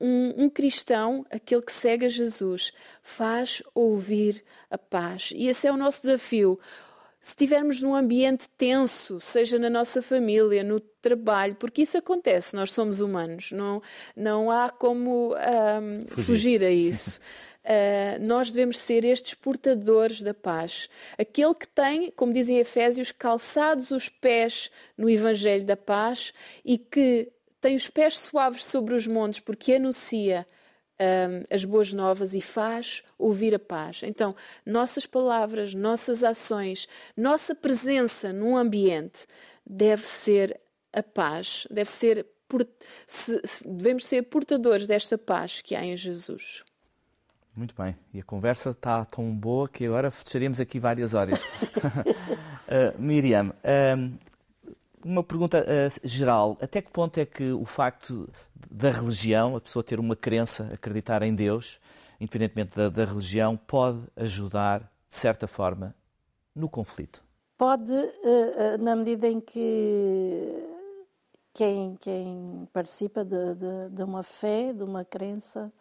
um, 0.00 0.44
um, 0.44 0.50
cristão, 0.50 1.24
aquele 1.30 1.62
que 1.62 1.72
segue 1.72 2.06
a 2.06 2.08
Jesus, 2.08 2.72
faz 3.02 3.62
ouvir 3.74 4.44
a 4.70 4.78
paz. 4.78 5.32
E 5.34 5.48
esse 5.48 5.66
é 5.66 5.72
o 5.72 5.76
nosso 5.76 6.02
desafio. 6.02 6.58
se 7.20 7.30
estivermos 7.30 7.82
num 7.82 7.94
ambiente 7.94 8.48
tenso, 8.56 9.20
seja 9.20 9.58
na 9.58 9.70
nossa 9.70 10.02
família, 10.02 10.62
no 10.62 10.80
trabalho, 10.80 11.54
porque 11.56 11.82
isso 11.82 11.96
acontece, 11.98 12.54
nós 12.54 12.72
somos 12.72 13.00
humanos, 13.00 13.52
não, 13.52 13.82
não 14.16 14.50
há 14.50 14.70
como 14.70 15.34
um, 15.34 16.00
fugir. 16.08 16.24
fugir. 16.24 16.64
a 16.64 16.70
isso. 16.70 17.20
Uh, 17.62 18.20
nós 18.24 18.50
devemos 18.50 18.78
ser 18.78 19.04
estes 19.04 19.34
portadores 19.34 20.22
da 20.22 20.32
paz. 20.32 20.88
Aquele 21.18 21.54
que 21.54 21.68
tem, 21.68 22.10
como 22.10 22.32
dizem 22.32 22.58
Efésios, 22.58 23.12
calçados 23.12 23.90
os 23.90 24.08
pés 24.08 24.70
no 24.96 25.08
Evangelho 25.08 25.64
da 25.64 25.76
paz 25.76 26.32
e 26.64 26.78
que 26.78 27.30
tem 27.60 27.74
os 27.74 27.88
pés 27.88 28.18
suaves 28.18 28.64
sobre 28.64 28.94
os 28.94 29.06
montes, 29.06 29.40
porque 29.40 29.74
anuncia 29.74 30.46
um, 31.00 31.54
as 31.54 31.64
boas 31.64 31.92
novas 31.92 32.34
e 32.34 32.40
faz 32.40 33.02
ouvir 33.18 33.54
a 33.54 33.58
paz. 33.58 34.02
Então, 34.02 34.34
nossas 34.64 35.06
palavras, 35.06 35.74
nossas 35.74 36.22
ações, 36.22 36.86
nossa 37.16 37.54
presença 37.54 38.32
num 38.32 38.56
ambiente 38.56 39.26
deve 39.66 40.06
ser 40.06 40.60
a 40.92 41.02
paz, 41.02 41.66
deve 41.70 41.90
ser 41.90 42.26
se, 43.06 43.40
se, 43.44 43.68
devemos 43.68 44.04
ser 44.04 44.22
portadores 44.22 44.86
desta 44.86 45.16
paz 45.16 45.62
que 45.62 45.76
há 45.76 45.84
em 45.84 45.96
Jesus. 45.96 46.64
Muito 47.54 47.74
bem. 47.80 47.96
E 48.12 48.20
a 48.20 48.24
conversa 48.24 48.70
está 48.70 49.04
tão 49.04 49.34
boa 49.34 49.68
que 49.68 49.86
agora 49.86 50.10
fecharíamos 50.10 50.60
aqui 50.60 50.80
várias 50.80 51.14
horas. 51.14 51.40
uh, 52.66 52.98
Miriam, 52.98 53.50
uh, 53.50 54.18
uma 55.04 55.22
pergunta 55.22 55.64
uh, 55.64 56.08
geral. 56.08 56.56
Até 56.60 56.82
que 56.82 56.90
ponto 56.90 57.18
é 57.18 57.24
que 57.24 57.52
o 57.52 57.64
facto 57.64 58.28
da 58.70 58.90
religião, 58.90 59.56
a 59.56 59.60
pessoa 59.60 59.82
ter 59.82 59.98
uma 59.98 60.16
crença, 60.16 60.70
acreditar 60.72 61.22
em 61.22 61.34
Deus, 61.34 61.80
independentemente 62.20 62.76
da, 62.76 62.88
da 62.88 63.04
religião, 63.04 63.56
pode 63.56 64.00
ajudar, 64.16 64.80
de 64.80 65.16
certa 65.16 65.46
forma, 65.46 65.94
no 66.54 66.68
conflito? 66.68 67.22
Pode, 67.56 67.92
uh, 67.92 68.78
na 68.78 68.96
medida 68.96 69.28
em 69.28 69.40
que 69.40 70.66
quem, 71.52 71.96
quem 72.00 72.68
participa 72.72 73.24
de, 73.24 73.54
de, 73.54 73.90
de 73.90 74.02
uma 74.02 74.22
fé, 74.22 74.72
de 74.72 74.84
uma 74.84 75.04
crença, 75.04 75.72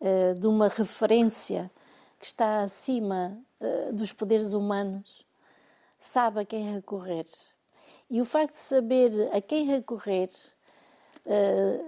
uh, 0.00 0.38
de 0.38 0.46
uma 0.46 0.68
referência 0.68 1.70
que 2.18 2.26
está 2.26 2.62
acima 2.62 3.38
dos 3.92 4.12
poderes 4.12 4.52
humanos, 4.52 5.26
sabe 5.98 6.40
a 6.40 6.44
quem 6.44 6.72
recorrer 6.72 7.26
e 8.10 8.20
o 8.20 8.24
facto 8.24 8.54
de 8.54 8.60
saber 8.60 9.30
a 9.32 9.40
quem 9.40 9.64
recorrer, 9.64 10.30
eh, 11.26 11.80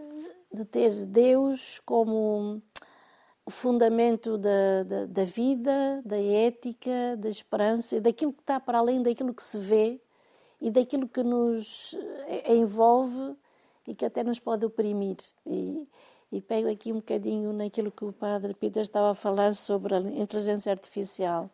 de 0.52 0.64
ter 0.64 1.06
Deus 1.06 1.80
como 1.80 2.62
o 3.44 3.50
fundamento 3.50 4.36
da, 4.36 4.82
da, 4.82 5.06
da, 5.06 5.24
vida, 5.24 6.02
da 6.04 6.20
ética, 6.20 7.16
da 7.16 7.28
esperança, 7.28 8.00
daquilo 8.00 8.32
que 8.32 8.40
está 8.40 8.58
para 8.58 8.78
além 8.78 9.02
daquilo 9.02 9.32
que 9.32 9.42
se 9.42 9.58
vê 9.58 10.00
e 10.60 10.70
daquilo 10.70 11.06
que 11.06 11.22
nos 11.22 11.94
eh, 12.26 12.54
envolve 12.54 13.36
e 13.86 13.94
que 13.94 14.04
até 14.04 14.24
nos 14.24 14.40
pode 14.40 14.64
oprimir. 14.64 15.16
E, 15.46 15.86
e 16.32 16.40
pego 16.40 16.68
aqui 16.68 16.92
um 16.92 16.96
bocadinho 16.96 17.52
naquilo 17.52 17.92
que 17.92 18.04
o 18.04 18.12
padre 18.12 18.52
Peter 18.54 18.82
estava 18.82 19.10
a 19.10 19.14
falar 19.14 19.54
sobre 19.54 19.94
a 19.94 20.00
inteligência 20.00 20.72
artificial. 20.72 21.48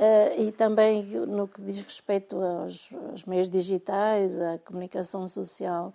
Uh, 0.00 0.48
e 0.48 0.52
também 0.52 1.04
no 1.04 1.46
que 1.46 1.60
diz 1.60 1.82
respeito 1.82 2.40
aos, 2.40 2.88
aos, 3.10 3.26
meios 3.26 3.50
digitais, 3.50 4.40
à 4.40 4.58
comunicação 4.60 5.28
social, 5.28 5.92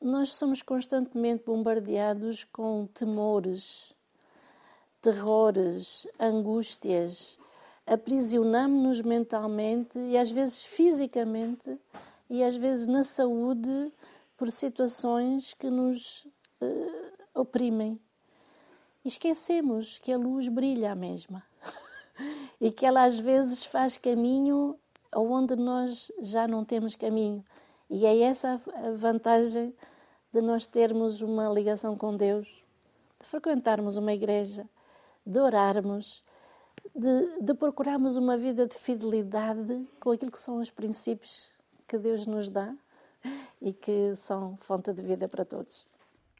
nós 0.00 0.32
somos 0.32 0.62
constantemente 0.62 1.44
bombardeados 1.44 2.44
com 2.44 2.86
temores, 2.86 3.94
terrores, 5.02 6.06
angústias, 6.18 7.38
aprisionamos-nos 7.86 9.02
mentalmente 9.02 9.98
e 9.98 10.16
às 10.16 10.30
vezes 10.30 10.64
fisicamente 10.64 11.78
e 12.30 12.42
às 12.42 12.56
vezes 12.56 12.86
na 12.86 13.04
saúde 13.04 13.92
por 14.38 14.50
situações 14.50 15.52
que 15.52 15.68
nos 15.68 16.24
uh, 16.62 17.12
oprimem. 17.34 18.00
E 19.04 19.08
esquecemos 19.08 19.98
que 19.98 20.14
a 20.14 20.16
luz 20.16 20.48
brilha 20.48 20.92
a 20.92 20.94
mesma. 20.94 21.47
e 22.60 22.70
que 22.70 22.86
ela 22.86 23.04
às 23.04 23.18
vezes 23.18 23.64
faz 23.64 23.96
caminho 23.96 24.76
onde 25.14 25.56
nós 25.56 26.10
já 26.20 26.46
não 26.46 26.64
temos 26.64 26.94
caminho. 26.94 27.44
E 27.90 28.04
é 28.04 28.20
essa 28.20 28.60
a 28.74 28.90
vantagem 28.92 29.74
de 30.32 30.40
nós 30.42 30.66
termos 30.66 31.22
uma 31.22 31.48
ligação 31.48 31.96
com 31.96 32.16
Deus, 32.16 32.46
de 33.18 33.26
frequentarmos 33.26 33.96
uma 33.96 34.12
igreja, 34.12 34.68
de 35.24 35.40
orarmos, 35.40 36.22
de, 36.94 37.40
de 37.40 37.54
procurarmos 37.54 38.16
uma 38.16 38.36
vida 38.36 38.66
de 38.66 38.76
fidelidade 38.76 39.86
com 39.98 40.10
aquilo 40.10 40.30
que 40.30 40.38
são 40.38 40.58
os 40.58 40.70
princípios 40.70 41.50
que 41.86 41.96
Deus 41.96 42.26
nos 42.26 42.48
dá 42.48 42.74
e 43.62 43.72
que 43.72 44.14
são 44.16 44.56
fonte 44.58 44.92
de 44.92 45.00
vida 45.02 45.26
para 45.26 45.44
todos. 45.44 45.86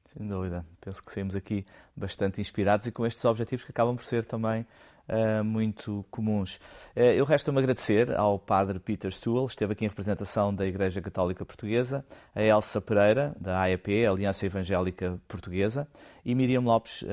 Sem 0.07 0.27
dúvida. 0.27 0.65
Penso 0.81 1.03
que 1.03 1.13
saímos 1.13 1.37
aqui 1.37 1.67
bastante 1.95 2.41
inspirados 2.41 2.87
e 2.87 2.93
com 2.93 3.07
estes 3.07 3.25
objetivos 3.25 3.65
que 3.65 3.71
acabam 3.71 3.95
por 3.95 4.05
ser 4.05 4.25
também 4.25 4.67
uh, 5.09 5.45
muito 5.45 6.05
comuns. 6.11 6.57
Uh, 6.97 7.01
eu 7.17 7.25
resta-me 7.25 7.59
agradecer 7.59 8.15
ao 8.15 8.39
Padre 8.39 8.79
Peter 8.79 9.11
Stuhl, 9.11 9.47
esteve 9.47 9.73
aqui 9.73 9.85
em 9.85 9.89
representação 9.89 10.55
da 10.55 10.67
Igreja 10.67 11.01
Católica 11.01 11.45
Portuguesa, 11.45 12.05
a 12.35 12.43
Elsa 12.43 12.81
Pereira, 12.81 13.35
da 13.41 13.61
AEP, 13.63 14.07
Aliança 14.07 14.47
Evangélica 14.47 15.19
Portuguesa, 15.27 15.89
e 16.25 16.35
Miriam 16.35 16.61
Lopes, 16.61 17.03
uh, 17.03 17.07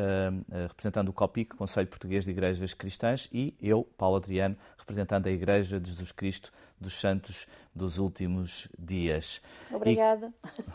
representando 0.68 1.10
o 1.10 1.14
COPIC, 1.14 1.56
Conselho 1.56 1.88
Português 1.88 2.26
de 2.26 2.32
Igrejas 2.32 2.74
Cristãs, 2.74 3.30
e 3.32 3.56
eu, 3.62 3.88
Paulo 3.98 4.18
Adriano, 4.18 4.56
representando 4.86 5.26
a 5.26 5.32
Igreja 5.32 5.80
de 5.80 5.90
Jesus 5.90 6.12
Cristo 6.12 6.54
dos 6.80 7.00
Santos 7.00 7.48
dos 7.74 7.98
últimos 7.98 8.70
dias. 8.78 9.42
Obrigada. 9.72 10.32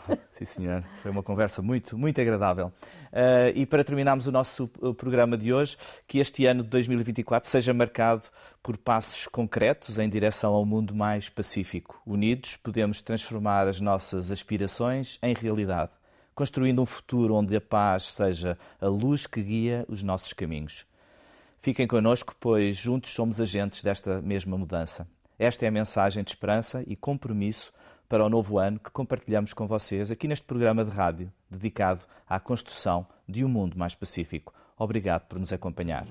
E... 0.09 0.17
Sim, 0.29 0.45
senhor. 0.45 0.83
Foi 1.01 1.09
uma 1.09 1.23
conversa 1.23 1.61
muito, 1.61 1.97
muito 1.97 2.19
agradável. 2.19 2.67
Uh, 2.67 3.55
e 3.55 3.65
para 3.65 3.85
terminarmos 3.85 4.27
o 4.27 4.31
nosso 4.31 4.67
programa 4.97 5.37
de 5.37 5.53
hoje, 5.53 5.77
que 6.05 6.19
este 6.19 6.45
ano 6.45 6.61
de 6.61 6.69
2024 6.69 7.49
seja 7.49 7.73
marcado 7.73 8.25
por 8.61 8.77
passos 8.77 9.27
concretos 9.27 9.97
em 9.97 10.09
direção 10.09 10.53
ao 10.53 10.65
mundo 10.65 10.93
mais 10.93 11.29
pacífico. 11.29 12.01
Unidos, 12.05 12.57
podemos 12.57 13.01
transformar 13.01 13.67
as 13.67 13.79
nossas 13.79 14.29
aspirações 14.29 15.17
em 15.23 15.33
realidade, 15.33 15.91
construindo 16.35 16.81
um 16.81 16.85
futuro 16.85 17.35
onde 17.35 17.55
a 17.55 17.61
paz 17.61 18.03
seja 18.03 18.57
a 18.81 18.87
luz 18.87 19.25
que 19.25 19.41
guia 19.41 19.85
os 19.87 20.03
nossos 20.03 20.33
caminhos. 20.33 20.85
Fiquem 21.61 21.85
connosco, 21.85 22.35
pois 22.39 22.75
juntos 22.75 23.11
somos 23.11 23.39
agentes 23.39 23.83
desta 23.83 24.19
mesma 24.19 24.57
mudança. 24.57 25.07
Esta 25.37 25.63
é 25.63 25.67
a 25.67 25.71
mensagem 25.71 26.23
de 26.23 26.31
esperança 26.31 26.83
e 26.87 26.95
compromisso 26.95 27.71
para 28.09 28.25
o 28.25 28.29
novo 28.29 28.57
ano 28.57 28.79
que 28.79 28.89
compartilhamos 28.89 29.53
com 29.53 29.67
vocês 29.67 30.09
aqui 30.09 30.27
neste 30.27 30.45
programa 30.45 30.83
de 30.83 30.89
rádio 30.89 31.31
dedicado 31.47 32.01
à 32.27 32.39
construção 32.39 33.05
de 33.29 33.45
um 33.45 33.47
mundo 33.47 33.77
mais 33.77 33.93
pacífico. 33.93 34.51
Obrigado 34.75 35.27
por 35.27 35.37
nos 35.37 35.53
acompanhar. 35.53 36.07